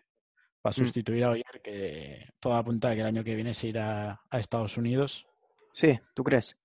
[0.65, 0.85] Para Mm.
[0.85, 4.39] sustituir a Oyer, que todo apunta a que el año que viene se irá a
[4.39, 5.27] Estados Unidos.
[5.71, 6.57] Sí, ¿tú crees?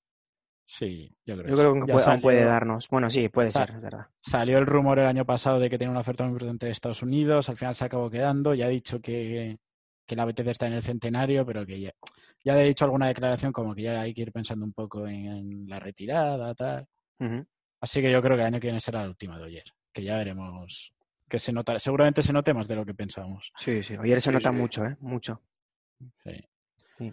[0.65, 2.89] Sí, yo creo que Yo creo que puede, aún salió- puede darnos.
[2.89, 4.07] Bueno, sí, puede ser, es verdad.
[4.23, 7.03] Salió el rumor el año pasado de que tenía una oferta muy importante de Estados
[7.03, 9.59] Unidos, al final se acabó quedando, ya ha dicho que,
[10.07, 11.93] que la apetece está en el centenario, pero que ya,
[12.43, 15.27] ya ha dicho alguna declaración como que ya hay que ir pensando un poco en,
[15.27, 16.87] en la retirada, tal.
[17.83, 20.03] Así que yo creo que el año que viene será la última de Oyer, que
[20.05, 20.91] ya veremos,
[21.31, 23.53] que se nota, seguramente se note más de lo que pensábamos.
[23.57, 23.97] Sí, sí.
[23.97, 24.57] Oye, se Sí, nota sí.
[24.57, 24.97] mucho, ¿eh?
[25.01, 25.41] Mucho.
[26.25, 26.33] Sí.
[26.99, 27.13] Sí.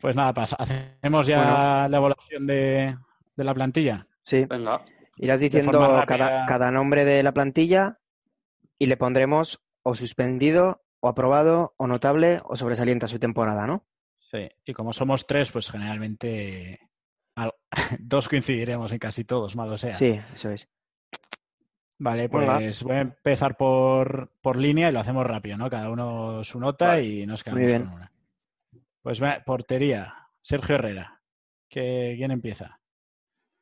[0.00, 0.56] Pues nada, pasa.
[0.56, 1.88] Hacemos ya Bueno.
[1.88, 2.96] la evaluación de,
[3.36, 4.06] de la plantilla.
[4.22, 4.46] Sí.
[4.48, 4.82] Venga,
[5.16, 7.98] Irás diciendo cada, cada nombre de la plantilla
[8.78, 13.84] y le pondremos o suspendido, o aprobado, o notable, o sobresaliente a su temporada, ¿no?
[14.30, 14.48] Sí.
[14.64, 16.88] Y como somos tres, pues generalmente
[17.34, 17.54] al-
[17.98, 19.92] dos coincidiremos en casi todos, malo sea.
[19.92, 20.68] Sí, eso es.
[22.02, 25.68] Vale, pues voy a empezar por, por línea y lo hacemos rápido, ¿no?
[25.68, 27.04] Cada uno su nota Vale.
[27.04, 28.12] y nos quedamos con una.
[29.02, 31.20] Pues portería, Sergio Herrera.
[31.68, 32.80] ¿Qué- ¿Quién empieza?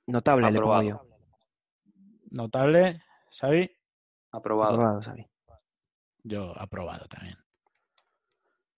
[0.06, 0.88] Notable le pongo Aprobado.
[0.88, 1.18] yo.
[2.30, 3.70] Notable, Xavi.
[4.30, 4.74] aprobado.
[4.74, 5.26] Aprobado, Xavi.
[6.22, 7.36] Yo aprobado también.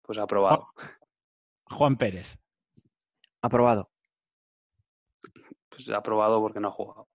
[0.02, 0.68] Pues aprobado.
[1.70, 2.38] Juan Pérez.
[3.42, 3.90] Aprobado.
[5.68, 7.08] Pues aprobado porque no ha jugado.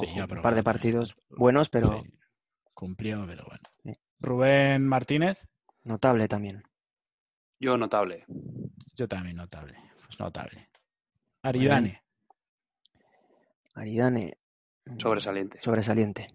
[0.00, 2.10] Sí, Un par de partidos buenos, pero Sí,
[2.74, 3.62] cumplió, pero bueno.
[3.84, 3.92] Sí.
[4.20, 5.38] Rubén Martínez.
[5.84, 6.62] notable también.
[7.60, 8.24] Yo notable.
[8.94, 9.74] Yo también notable.
[10.06, 10.68] Pues notable.
[11.42, 12.02] Aridane.
[13.74, 14.36] Aridane.
[14.98, 15.60] Sobresaliente.
[15.60, 16.28] Sobresaliente.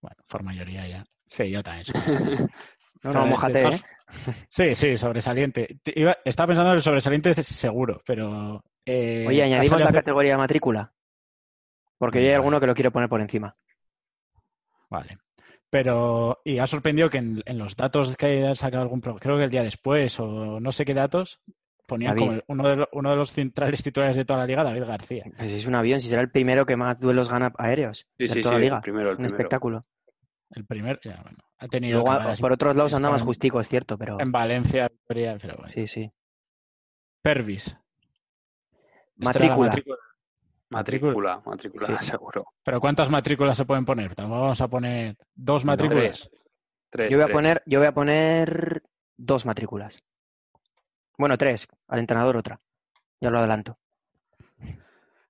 [0.00, 1.04] Bueno, por mayoría ya.
[1.30, 1.84] Sí, yo también.
[1.94, 2.52] sobresaliente.
[3.04, 3.80] No, no, de ¿eh?
[4.50, 5.78] Sí, sí, sobresaliente.
[5.82, 8.62] Te iba- estaba pensando en el sobresaliente seguro, pero.
[8.84, 10.92] eh, Oye, añadimos la hace- categoría de matrícula.
[11.98, 13.56] Porque yo hay alguno que lo quiero poner por encima.
[14.90, 15.18] Vale.
[15.70, 19.36] Pero, y ha sorprendido que en, en los datos que haya sacado algún pro- creo
[19.36, 21.40] que el día después o no sé qué datos,
[21.86, 22.20] ponían David.
[22.20, 24.84] como el- uno, de lo- uno de los centrales titulares de toda la liga, David
[24.84, 25.24] García.
[25.36, 28.28] Pues es un avión, si será el primero que más duelos gana aéreos Sí, de
[28.28, 28.80] sí, toda sí, la el liga.
[28.80, 29.36] primero, el Un primero.
[29.36, 29.84] espectáculo.
[30.50, 33.98] El primer, ya, bueno, ha tenido Luego, por otros lados anda más justico, es cierto,
[33.98, 35.68] pero en Valencia, pero bueno.
[35.68, 36.10] sí, sí.
[37.20, 37.76] Pervis.
[39.16, 39.66] Matrícula.
[39.66, 39.96] matrícula.
[40.70, 42.04] Matrícula, matrícula, Sí.
[42.10, 42.44] seguro.
[42.62, 44.14] Pero ¿cuántas matrículas se pueden poner?
[44.16, 46.28] Vamos a poner dos matrículas.
[46.28, 46.30] Tres.
[46.90, 48.82] Tres, Yo voy a poner, yo voy a poner
[49.16, 50.02] dos matrículas.
[51.18, 51.68] Bueno, tres.
[51.88, 52.60] Al entrenador otra.
[53.20, 53.78] Ya lo adelanto.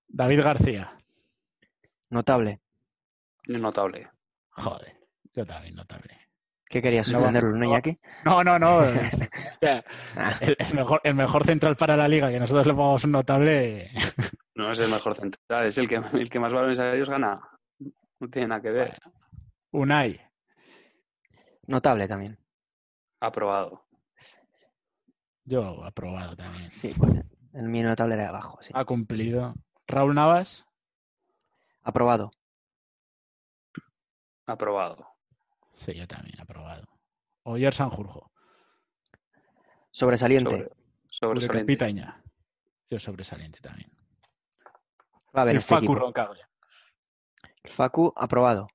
[0.09, 0.93] David García.
[2.11, 2.61] Notable.
[3.47, 4.09] Notable.
[4.51, 4.97] Joder,
[5.35, 6.17] yo también notable.
[6.69, 7.65] ¿Qué querías No, suspenderlo, no, no.
[7.65, 7.99] Iñaki?
[8.25, 8.77] No, no, no.
[8.79, 9.85] O sea,
[10.41, 13.91] el, el mejor, el mejor central para la liga, que nosotros le pongamos un notable.
[14.59, 17.41] No es el mejor central, es el que, el que más balones aéreos gana.
[18.19, 18.99] No tiene nada que ver.
[19.71, 20.21] Unai.
[21.69, 22.37] notable también.
[23.21, 23.87] Aprobado.
[25.45, 26.71] Yo aprobado también.
[26.73, 28.73] Sí, pues el mío notable era de abajo, sí.
[28.75, 29.55] Ha cumplido.
[29.87, 30.67] Raúl Navas.
[31.85, 32.33] Aprobado.
[34.45, 35.07] Aprobado.
[35.77, 36.89] Sí, yo también aprobado.
[37.45, 38.33] Oyer Sanjurjo.
[39.93, 40.51] Sobresaliente.
[40.51, 40.71] Sobre,
[41.11, 41.73] sobresaliente.
[41.73, 42.21] Pitaña.
[42.91, 43.98] Yo sobresaliente también.
[45.33, 45.95] Clave en Y este Facu.
[45.95, 46.49] Roncaglia.
[47.71, 48.69] Facu, aprobado.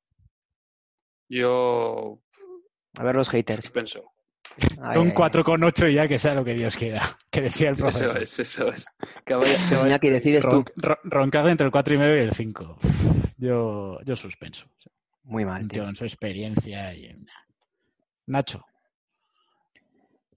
[1.29, 2.19] Yo
[2.97, 3.63] A ver los haters.
[3.65, 4.03] suspenso.
[4.81, 5.15] Ay, Un ay, ay.
[5.15, 7.01] 4,8 y ya que sea lo que Dios quiera.
[7.31, 8.21] Que decía el Eso profesor.
[8.21, 8.85] es, eso es.
[9.25, 10.63] Que vaya, que vaya- Iñaki, decides tú.
[10.63, 12.77] Ron- Ron- Roncaglia entre el 4,5 y el 5.
[13.37, 14.67] Yo, yo suspenso.
[15.23, 15.87] Muy mal, tío.
[15.89, 16.93] en su experiencia.
[16.93, 17.15] Y...
[18.27, 18.63] Nacho.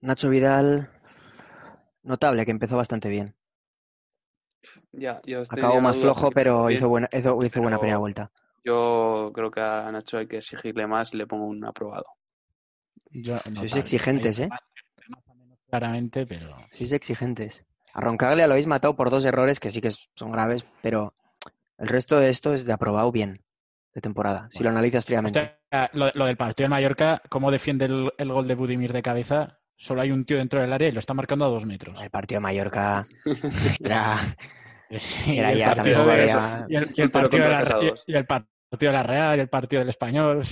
[0.01, 0.91] Nacho Vidal,
[2.03, 3.36] notable, que empezó bastante bien.
[4.93, 8.31] Ya, yo Acabó más flojo, pero hizo buena, hizo, hizo buena primera vuelta.
[8.65, 12.07] Yo creo que a Nacho hay que exigirle más y le pongo un aprobado.
[13.11, 14.49] Yo, Sois exigentes, ¿eh?
[14.49, 16.57] más que más o menos Claramente, pero.
[16.73, 17.65] Sois exigentes.
[17.93, 21.15] A Roncaglia lo habéis matado por dos errores que sí que son graves, pero
[21.79, 23.43] el resto de esto es de aprobado bien
[23.95, 25.59] de temporada, si lo analizas fríamente.
[25.93, 29.59] Lo del partido en Mallorca, cómo defiende el, el gol de Budimir de cabeza.
[29.77, 32.01] Solo hay un tío dentro del área y lo está marcando a dos metros.
[32.01, 33.07] El partido de Mallorca
[33.81, 34.21] era,
[35.27, 36.27] Y era el ya partido de-
[36.69, 37.61] y el, y el partido de la,
[38.07, 40.43] y- y el partido de la Real y el partido del Español.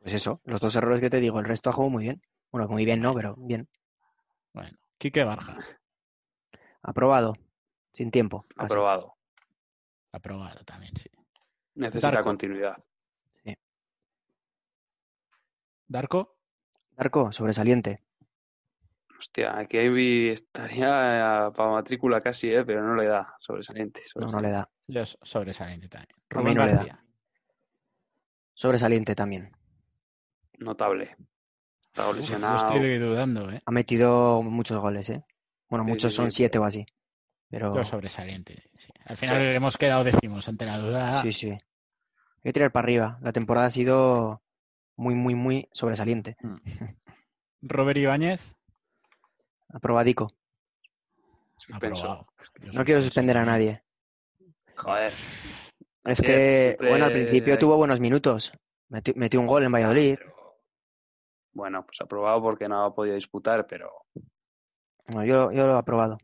[0.00, 2.22] Pues eso, los dos errores que te digo, el resto ha jugado muy bien.
[2.50, 3.68] Bueno, muy bien no, pero bien.
[4.52, 5.56] Bueno, Quique Barja,
[6.82, 7.36] Aprobado,
[7.92, 8.44] sin tiempo.
[8.56, 8.72] casi.
[8.74, 9.14] Aprobado.
[10.12, 11.08] aprobado también, sí.
[11.76, 12.24] Necesita Darko.
[12.24, 12.76] continuidad.
[15.88, 16.36] Darko,
[16.96, 18.00] Darko, sobresaliente.
[19.22, 22.64] Hostia, aquí ahí estaría para matrícula casi, ¿eh?
[22.64, 23.36] pero no le da.
[23.38, 24.02] Sobresaliente.
[24.16, 24.68] No, no le da.
[24.88, 26.10] yo s- sobresaliente también.
[26.30, 26.76] A mí Rubén no le da.
[26.78, 27.04] García,
[28.54, 29.52] Sobresaliente también.
[30.58, 31.16] Notable.
[31.84, 32.56] Está Uf, yo lesionado.
[32.56, 33.62] estoy dudando, ¿eh?
[33.64, 35.24] Ha metido muchos goles, ¿eh?
[35.70, 36.84] Bueno, Sí, muchos sí, son sí, siete pero- o así.
[37.48, 38.60] Pero Yo sobresaliente.
[38.78, 38.88] sí.
[39.04, 41.22] Al final hemos quedado décimos ante la duda.
[41.22, 41.50] sí, sí.
[41.50, 41.60] Hay
[42.42, 43.18] que tirar para arriba.
[43.20, 44.42] La temporada ha sido
[44.96, 46.36] muy, muy, muy sobresaliente.
[47.60, 48.54] Robert Ibáñez,
[49.72, 50.32] Aprobadico.
[51.56, 52.26] Suspenso.
[52.72, 53.82] No quiero suspender a nadie.
[54.76, 55.12] Joder.
[56.04, 58.52] Es que, siempre bueno, al principio hay- tuvo buenos minutos.
[58.88, 60.16] Metió, metió un gol en Valladolid.
[60.18, 60.32] Pero-
[61.54, 63.90] Bueno, pues aprobado porque no ha podido disputar, pero
[65.06, 66.18] Bueno, yo, yo lo he aprobado.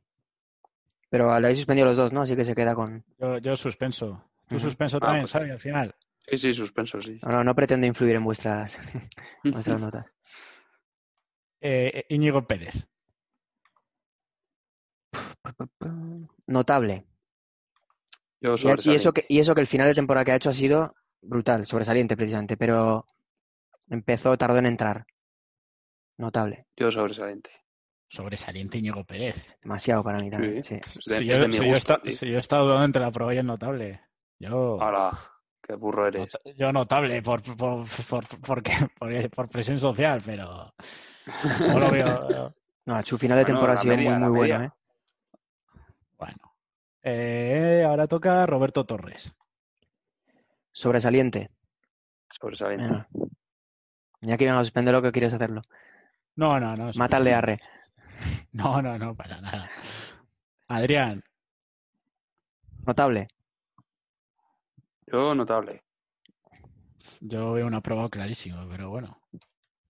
[1.10, 2.22] Pero le habéis suspendido los dos, ¿no?
[2.22, 3.04] Así que se queda con...
[3.18, 4.24] Yo, yo suspenso.
[4.48, 4.64] Tú Ujú.
[4.64, 5.50] suspenso Ah, también, pues- ¿sabes?
[5.50, 5.94] Al final.
[6.26, 7.18] sí, sí, suspenso, sí.
[7.22, 8.78] No, no, no pretendo influir en vuestras,
[9.44, 10.06] vuestras notas.
[11.60, 12.86] Eh, Íñigo Pérez.
[16.46, 17.04] Notable.
[18.40, 20.50] Yo Y, y eso que, y eso que el final de temporada que ha hecho
[20.50, 23.06] ha sido brutal, sobresaliente precisamente, pero
[23.88, 25.06] empezó, tardó en entrar.
[26.16, 26.66] Notable.
[26.76, 27.50] Yo sobresaliente.
[28.08, 29.54] Sobresaliente Íñigo Pérez.
[29.62, 30.80] Demasiado para mí también, sí.
[31.00, 32.12] Si yo, si yo gusto, tío.
[32.12, 34.00] si yo he estado dudando entre la prueba y el notable.
[34.38, 35.18] Yo, Hala,
[35.62, 36.28] qué burro eres.
[36.56, 40.72] yo notable por, por, por, porque- por, por presión social, pero
[41.68, 42.54] no lo veo.
[42.86, 44.64] No, su final de Bueno, temporada ha sido media, muy, muy bueno.
[44.64, 44.70] ¿eh?
[46.18, 46.54] Bueno.
[47.02, 49.32] Eh, ahora toca Roberto Torres.
[50.72, 51.50] Sobresaliente.
[52.28, 52.84] Sobresaliente.
[52.86, 53.08] Venga.
[54.20, 55.62] Ya que venga a suspenderlo que quieres hacerlo.
[56.34, 56.90] No, no, no.
[56.96, 57.60] Mata al de Arre.
[58.50, 59.70] No, no, no, para nada.
[60.66, 61.22] Adrián,
[62.88, 63.28] Notable.
[65.06, 65.84] Yo notable.
[67.20, 69.20] Yo veo un aprobado clarísimo, pero bueno,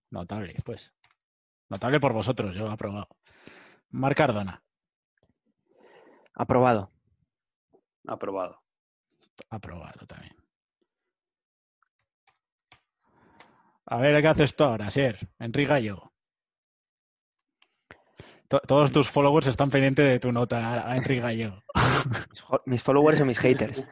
[0.09, 0.93] notable, pues.
[1.69, 3.07] Notable por vosotros, yo aprobado.
[3.91, 4.61] Marc Cardona,
[6.39, 6.89] Aprobado.
[8.07, 8.61] Aprobado.
[9.49, 10.35] aprobado también.
[13.87, 15.17] A ver, ¿qué haces tú ahora, Sier?
[15.39, 16.13] Enrique Gallego.
[18.47, 21.61] To- todos tus followers están pendientes de tu nota Enrique Gallego.
[22.31, 23.83] Mis fo- Mis followers o mis haters.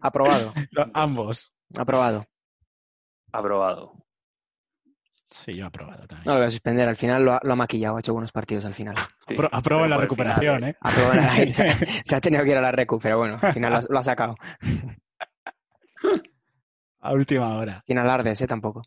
[0.00, 0.52] Aprobado.
[0.72, 1.52] No, Ambos.
[1.78, 2.26] Aprobado.
[3.32, 4.05] Aprobado.
[5.30, 6.24] Sí, yo aprobado también.
[6.26, 6.88] No lo voy a suspender.
[6.88, 7.96] Al final lo ha, lo ha maquillado.
[7.96, 8.96] Ha hecho buenos partidos al final.
[9.26, 10.76] Sí, Apro- la recuperación, final, ¿eh?
[10.80, 13.78] Aprobado la- Se ha tenido que ir a la recu, pero bueno, al final lo
[13.78, 14.36] ha, lo ha sacado.
[17.00, 17.82] A última hora.
[17.86, 18.46] Sin alardes, ¿eh?
[18.46, 18.82] Tampoco.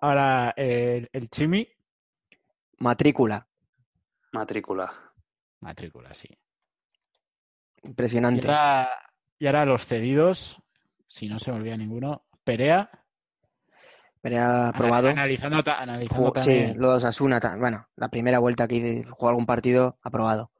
[0.00, 1.66] Ahora, el, el Chimi,
[2.78, 3.46] Matrícula.
[4.32, 4.92] Matrícula.
[5.60, 6.28] matrícula, sí.
[7.82, 8.46] Y Impresionante.
[8.46, 8.90] ahora,
[9.38, 10.60] y ahora los cedidos,
[11.08, 12.24] si no se me olvida ninguno.
[12.44, 12.88] Perea,
[14.20, 15.08] Pero ha aprobado.
[15.08, 16.80] analizando, analizando Jugó- sí, también.
[16.80, 17.40] los Asuna.
[17.58, 20.50] Bueno, la primera vuelta aquí de jugar algún partido, aprobado.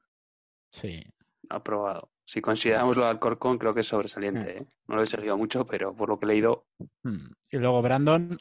[0.70, 1.04] Sí.
[1.50, 2.10] Aprobado.
[2.24, 3.90] Si consideramos lo de Alcorcón, creo que es Mm.
[3.90, 4.58] sobresaliente.
[4.58, 4.66] ¿eh?
[4.86, 6.66] No lo he seguido mucho, pero por lo que he leído,
[7.02, 7.26] Mm.
[7.50, 8.38] Y luego Brandon,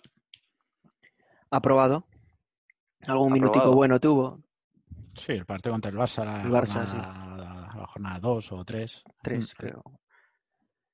[1.49, 2.06] Aprobado.
[3.08, 4.41] Algún minutico bueno tuvo.
[5.15, 9.03] sí, el partido contra el Barça, la, El Barça, jornada, la jornada 2 o 3.
[9.23, 9.82] Tres, creo.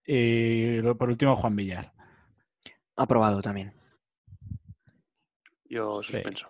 [0.05, 1.91] Y luego, por último, Juan Villar.
[2.95, 3.73] Aprobado también.
[5.73, 6.13] Yo Sí.
[6.13, 6.49] suspenso.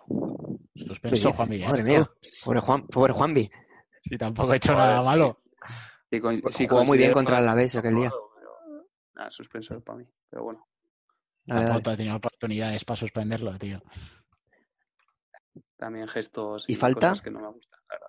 [0.74, 1.32] Suspenso dice?
[1.36, 1.70] Juan Villar.
[1.70, 2.10] Madre mía.
[2.44, 3.50] Pobre, Juan, pobre Juanvi.
[4.02, 5.40] Si tampoco he hecho Joder, nada malo.
[6.10, 8.10] Sí, con- Jugó sí muy bien contra el Alavés aquel día.
[8.10, 10.04] pero- Nada, suspenso para mí.
[10.30, 10.66] Pero bueno,
[11.46, 11.94] Dale, Tampoco dale.
[11.94, 13.82] ha tenido oportunidades para suspenderlo, tío.
[15.76, 17.10] también gestos ¿Y y, falta?
[17.10, 18.06] cosas que no me gustan, la verdad.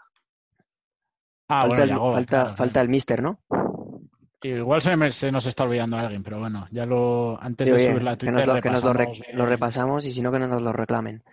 [1.47, 2.83] Ah, falta bueno, el, falta, claro, falta claro.
[2.85, 3.39] el mister, ¿no?
[4.47, 7.75] Igual se, me- se nos está olvidando alguien, pero bueno, ya lo antes Sí, de
[7.77, 9.37] oye, subirla a que Twitter nos lo, que nos lo re- repasamos bien.
[9.37, 11.23] lo repasamos y si no que nos lo reclamen.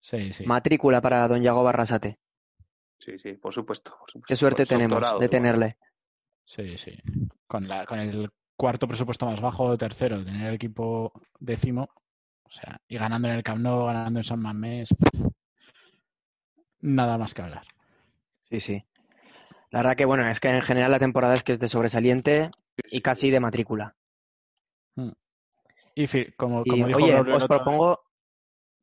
[0.00, 0.44] Sí, sí.
[0.46, 2.18] Matrícula para don Yago Barrasate.
[2.98, 3.90] Sí, sí, por supuesto.
[3.98, 4.26] por supuesto.
[4.28, 5.76] Qué suerte tenemos de tenerle.
[6.44, 6.96] Sí, sí.
[7.46, 11.88] Con, la, con el cuarto presupuesto más bajo tercero, tener el equipo décimo,
[12.44, 14.88] o sea, y ganando en el Camp Nou, ganando en San Mamés,
[16.80, 17.66] nada más que hablar.
[18.42, 18.84] Sí, sí.
[19.72, 22.50] La verdad que bueno, es que en general la temporada es que es de sobresaliente
[22.90, 23.96] y casi de matrícula.
[25.94, 28.04] Y fi- como, Y como dijo oye, os propongo,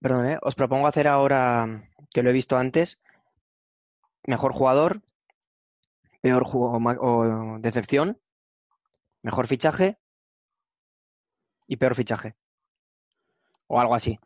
[0.01, 0.39] perdón, ¿eh?
[0.41, 3.01] os propongo hacer ahora, que lo he visto antes,
[4.25, 5.01] mejor jugador,
[6.21, 8.19] peor juego o decepción,
[9.21, 9.97] mejor fichaje
[11.67, 12.35] y peor fichaje.
[13.67, 14.19] O algo así.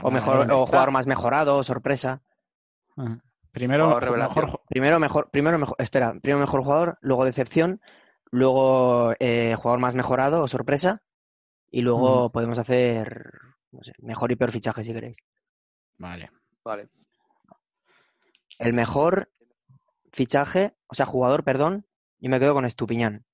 [0.00, 2.22] O mejor, o jugador más mejorado, sorpresa.
[3.52, 7.80] Primero, mejor Primero mejor, primero mejor, espera, primero mejor jugador, luego decepción,
[8.30, 11.02] luego eh, jugador más mejorado o sorpresa,
[11.70, 13.32] y luego podemos hacer
[13.72, 15.18] no sé, mejor y peor fichaje si queréis.
[15.98, 16.30] Vale.
[16.64, 16.88] Vale.
[18.58, 19.30] El mejor
[20.12, 21.86] fichaje, o sea, jugador, perdón,
[22.18, 23.24] yo me quedo con Estupiñán.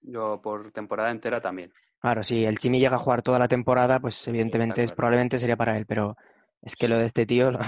[0.00, 1.72] Yo por temporada entera también.
[2.00, 4.96] Claro, si el Chimi llega a jugar toda la temporada, pues evidentemente es, claro.
[4.96, 6.16] probablemente sería para él, pero
[6.62, 7.66] es que lo de este tío, lo, lo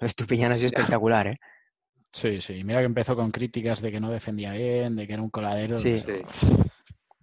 [0.00, 0.78] de Estupiñán ha sido Ya.
[0.78, 1.38] espectacular, ¿eh?
[2.12, 2.64] Sí, sí.
[2.64, 5.78] Mira que empezó con críticas de que no defendía bien, de que era un coladero.
[5.78, 6.02] Sí.
[6.04, 6.28] pero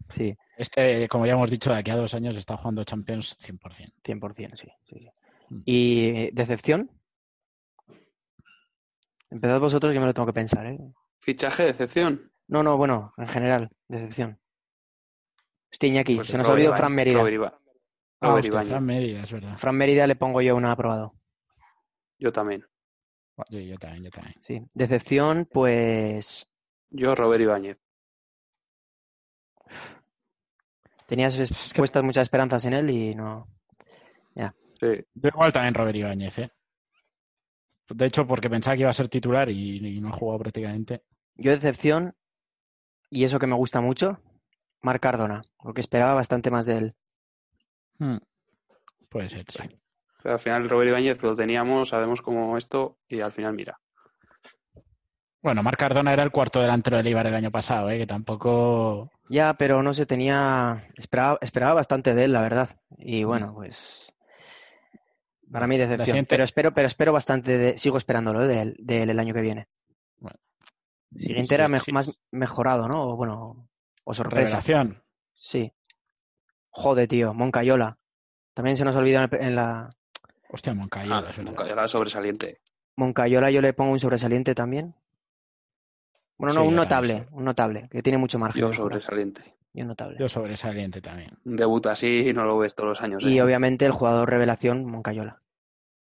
[0.09, 3.91] Sí, Este, como ya hemos dicho, de aquí a dos años está jugando Champions 100%.
[4.03, 5.09] 100%, sí, sí, sí.
[5.49, 5.61] Mm.
[5.65, 6.89] ¿Y decepción?
[9.29, 10.77] Empezad vosotros, yo me lo tengo que pensar, ¿eh?
[11.19, 12.31] Fichaje de excepción.
[12.47, 14.39] No, no, bueno, en general, decepción.
[15.69, 17.21] Hostia, Iñaki, Pues se nos ha olvidado Fran Mérida.
[18.19, 18.69] Robert Ah, Robert hostia, Ibáñez.
[18.71, 19.57] Fran Mérida, es verdad.
[19.59, 21.13] Fran Mérida le pongo yo un aprobado.
[22.19, 22.65] Yo también.
[23.49, 24.35] Yo, yo también, yo también.
[24.41, 24.61] Sí.
[24.73, 26.49] Decepción, pues
[26.89, 27.77] Yo, Robert Ibáñez.
[31.05, 33.47] tenías es- Es que- puestas muchas esperanzas en él y no.
[34.79, 34.85] Sí.
[35.15, 36.51] Yo igual también Robert Ibáñez, ¿eh?
[37.89, 41.01] De hecho, porque pensaba que iba a ser titular y, y no ha jugado prácticamente.
[41.33, 42.13] Yo decepción,
[43.09, 44.19] y eso que me gusta mucho,
[44.83, 46.95] Marc Cardona, porque esperaba bastante más de él.
[47.99, 48.17] Hmm.
[49.09, 49.63] Puede ser, sí.
[50.23, 53.79] Pero al final Robert Ibáñez lo teníamos, sabemos cómo esto, y al final mira.
[55.41, 57.97] Bueno, Marc Cardona era el cuarto delantero del Eibar el año pasado, ¿eh?
[57.99, 59.11] Que tampoco...
[59.29, 60.87] Ya, pero no se tenía.
[60.95, 62.79] Esperaba, esperaba bastante de él, la verdad.
[62.97, 63.55] Y bueno, Mm.
[63.55, 64.13] pues.
[65.51, 66.05] Para mí decepción.
[66.05, 68.47] siguiente- Pero espero, pero espero bastante de, sigo esperándolo ¿eh?
[68.47, 69.67] de él, de él el año que viene.
[70.17, 70.37] Bueno.
[71.15, 71.91] Siguiente era Sí, me- sí.
[71.93, 73.09] más mejorado, ¿no?
[73.11, 73.69] O bueno,
[74.03, 74.59] o sorpresa.
[74.59, 75.03] Revelación.
[75.33, 75.71] Sí.
[76.77, 77.97] Jode, tío, Moncayola.
[78.53, 79.89] También se nos olvidó en, el- en la
[80.49, 82.61] Hostia, Moncayola, Ah, era sobresaliente.
[82.95, 84.93] Moncayola yo le pongo un sobresaliente también.
[86.37, 88.61] Bueno, no, Sí, un yo también, notable, un notable, que tiene mucho margen.
[88.61, 89.55] Yo sobresaliente.
[89.73, 90.17] Yo notable.
[90.19, 91.31] Yo sobresaliente también.
[91.45, 93.23] Un debut así no lo ves todos los años.
[93.25, 93.41] Y ¿eh?
[93.41, 95.41] obviamente el jugador revelación, Moncayola.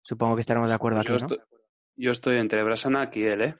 [0.01, 1.28] Supongo que estaremos de acuerdo Pues yo, aquí, ¿no?
[1.36, 1.59] estoy,
[1.95, 3.55] yo estoy entre Brasanac y él, ¿eh?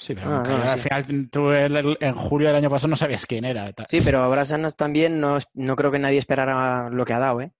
[0.00, 3.26] Sí, pero Ah, no, al final tú el- en julio del año pasado no sabías
[3.26, 3.70] quién era.
[3.90, 7.52] Sí, pero Brasanas también no, no creo que nadie esperara lo que ha dado, ¿eh?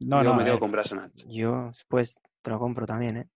[0.00, 1.12] No, yo no, me quedo ver, con Brasanac.
[1.28, 3.26] Yo pues te lo compro también, ¿eh?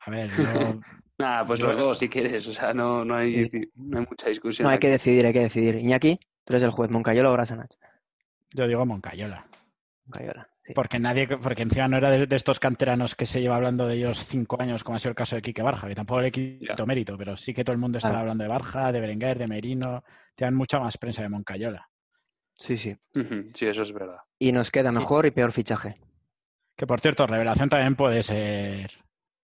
[0.00, 0.36] a ver, yo-
[1.18, 2.46] Nada, pues Yo- los dos si quieres.
[2.46, 3.68] O sea, no, no, hay, Sí.
[3.74, 4.64] no hay mucha discusión.
[4.64, 4.86] No, hay aquí.
[4.86, 5.74] que decidir, hay que decidir.
[5.74, 7.76] Iñaki, tú eres el juez, Moncayola o Brasanas.
[8.54, 9.44] yo digo Moncayola.
[10.06, 10.48] Moncayola.
[10.74, 13.94] Porque nadie, porque encima no era de, de estos canteranos que se lleva hablando de
[13.96, 16.74] ellos cinco años, como ha sido el caso de Quique Barja, que tampoco le quito
[16.76, 16.86] Ya.
[16.86, 20.04] mérito, pero sí que todo el mundo estaba hablando de Barja, de Berenguer, de Merino,
[20.34, 21.88] tienen mucha más prensa de Moncayola.
[22.54, 22.94] Sí, sí.
[23.54, 24.18] Sí, eso es verdad.
[24.38, 25.96] Y nos queda mejor y peor fichaje.
[26.76, 28.90] Que por cierto, revelación también puede ser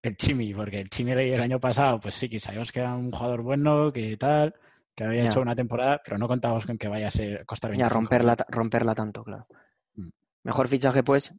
[0.01, 3.11] el Chimi, porque el Chimi el año pasado, pues sí que sabíamos que era un
[3.11, 4.53] jugador bueno, que tal,
[4.95, 5.29] que había Ya.
[5.31, 8.35] hecho una temporada, pero no contábamos con que vaya a ser costar Ya, 25 romperla,
[8.35, 9.47] ta- romperla tanto, claro.
[10.45, 11.33] Mejor fichaje, pues,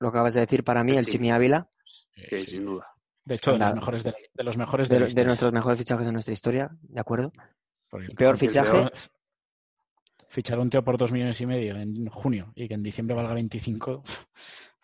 [0.00, 1.30] lo que acabas de decir para mí, El el Chimi.
[1.30, 2.86] Ávila, Sí, sin duda.
[3.24, 5.52] De hecho, de los mejores de, de los mejores de, de, la de historia, nuestros
[5.52, 7.32] mejores fichajes de nuestra historia, ¿de acuerdo?
[7.92, 8.70] el peor fichaje.
[8.70, 8.92] peor-
[10.30, 13.16] Fichar a un tío por dos millones y medio en junio y que en diciembre
[13.16, 14.04] valga 25,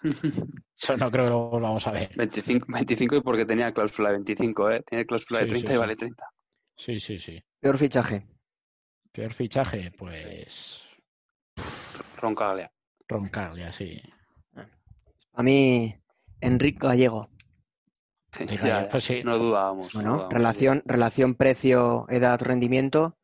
[0.80, 2.10] eso no creo que lo vamos a ver.
[2.16, 4.82] 25, 25 y porque tenía cláusula de 25, ¿eh?
[4.86, 5.80] Tiene cláusula de Sí, sí, 30 y sí.
[5.80, 6.26] vale 30.
[6.76, 7.44] Sí, sí, sí.
[7.60, 8.26] Peor fichaje.
[9.12, 10.82] Peor fichaje, pues
[12.20, 12.70] Roncaglia.
[13.18, 14.00] Roncaglia, sí.
[15.34, 15.94] A mí,
[16.40, 17.28] Enrique Gallego.
[18.32, 19.22] Sí, ya, pues sí.
[19.24, 19.94] No dudábamos.
[19.94, 20.34] no Bueno, dudábamos.
[20.34, 23.16] relación, relación precio, edad, rendimiento,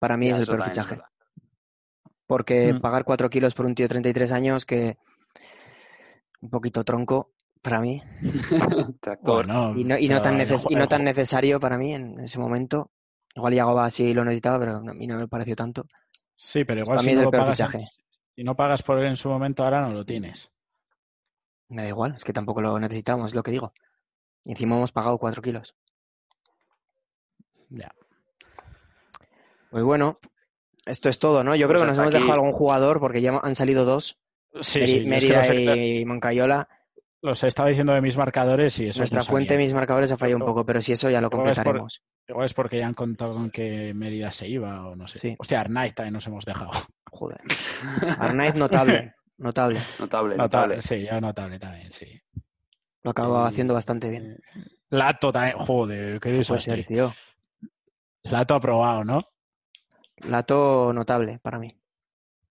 [0.00, 0.98] para mí Ya, es el peor fichaje.
[2.26, 2.80] Porque Mm.
[2.80, 4.96] pagar 4 kilos por un tío de 33 años que
[6.40, 7.30] un poquito tronco
[7.62, 8.02] para mí.
[9.22, 12.38] Bueno, y no, y no tan, neces- y no tan necesario para mí en ese
[12.40, 12.90] momento.
[13.36, 15.86] Igual Yagoba sí lo necesitaba, pero a mí no me pareció tanto.
[16.34, 17.84] Sí, pero igual Para si mí es el lo peor pagas, en- fichaje.
[18.36, 20.52] Si no pagas por él en su momento, ahora no lo tienes.
[21.68, 23.72] Me da igual, es que tampoco lo necesitábamos, es lo que digo.
[24.44, 25.74] Y encima hemos pagado 4 kilos.
[27.70, 27.92] Ya.
[29.70, 30.18] Pues bueno,
[30.86, 31.56] esto es todo, ¿no?
[31.56, 32.22] Yo creo Pues que nos hemos aquí.
[32.22, 34.20] dejado algún jugador porque ya han salido dos,
[34.60, 36.68] Sí, Meri- sí, yo es que Mérida los, he- y Moncayola.
[37.22, 39.64] los estaba diciendo de mis marcadores y eso Nuestra no fuente, sabía.
[39.64, 42.02] mis marcadores, ha fallado un poco, pero si eso ya lo igual es por- completaremos.
[42.28, 45.18] Igual es porque ya han contado con que Mérida se iba o no sé.
[45.18, 45.34] Sí.
[45.38, 46.70] Hostia, Arnaiz también nos hemos dejado.
[47.16, 47.40] Joder.
[48.18, 49.80] Arnaiz notable, notable.
[49.98, 50.82] Notable, Notable, notable.
[50.82, 52.20] sí, ya notable también, sí.
[53.02, 54.38] Lo acaba haciendo bastante bien.
[54.90, 56.84] Lato también, joder, qué puede ser, desastre.
[56.84, 57.12] tío.
[58.24, 59.22] Lato aprobado, ¿no?
[60.28, 61.78] Lato notable para mí.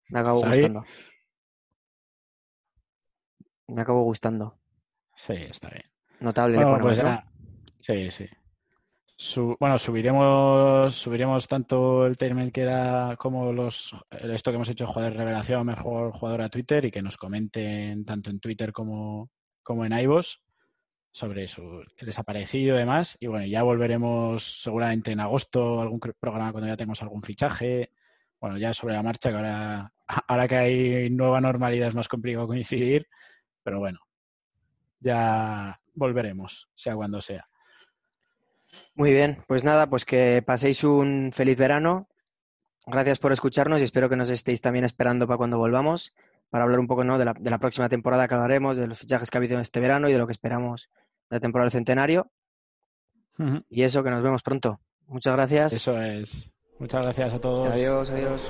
[0.09, 0.61] Me ¿Sabi?
[0.61, 0.85] gustando.
[3.67, 4.57] Me acabó gustando.
[5.15, 5.83] Sí, está bien.
[6.19, 6.99] Notable le Bueno, ponemos, pues.
[7.83, 8.29] Sí, sí.
[9.17, 14.87] Su- bueno, subiremos subiremos tanto el término que era como los esto que hemos hecho
[14.87, 19.29] jugador revelación, mejor jugador a Twitter y que nos comenten tanto en Twitter como,
[19.63, 20.39] como en iVoox
[21.13, 23.17] sobre su qué les ha parecido y demás.
[23.21, 27.91] Y bueno, ya volveremos seguramente en agosto, algún programa cuando ya tengamos algún fichaje.
[28.41, 29.93] Bueno, ya sobre la marcha, que ahora,
[30.27, 33.07] ahora que hay nueva normalidad es más complicado coincidir,
[33.63, 33.99] pero bueno,
[34.99, 37.47] ya volveremos, sea cuando sea.
[38.95, 42.07] Muy bien, pues nada, pues que paséis un feliz verano.
[42.87, 46.13] Gracias por escucharnos y espero que nos estéis también esperando para cuando volvamos,
[46.49, 47.17] para hablar un poco ¿no?
[47.17, 49.79] de, la, de la próxima temporada que hablaremos, de los fichajes que ha habido este
[49.79, 50.89] verano y de lo que esperamos
[51.29, 52.31] de la temporada del centenario.
[53.69, 54.79] Y eso, que nos vemos pronto.
[55.07, 55.73] Muchas gracias.
[55.73, 56.49] Eso es.
[56.79, 57.73] Muchas gracias a todos.
[57.73, 58.49] Adiós, adiós.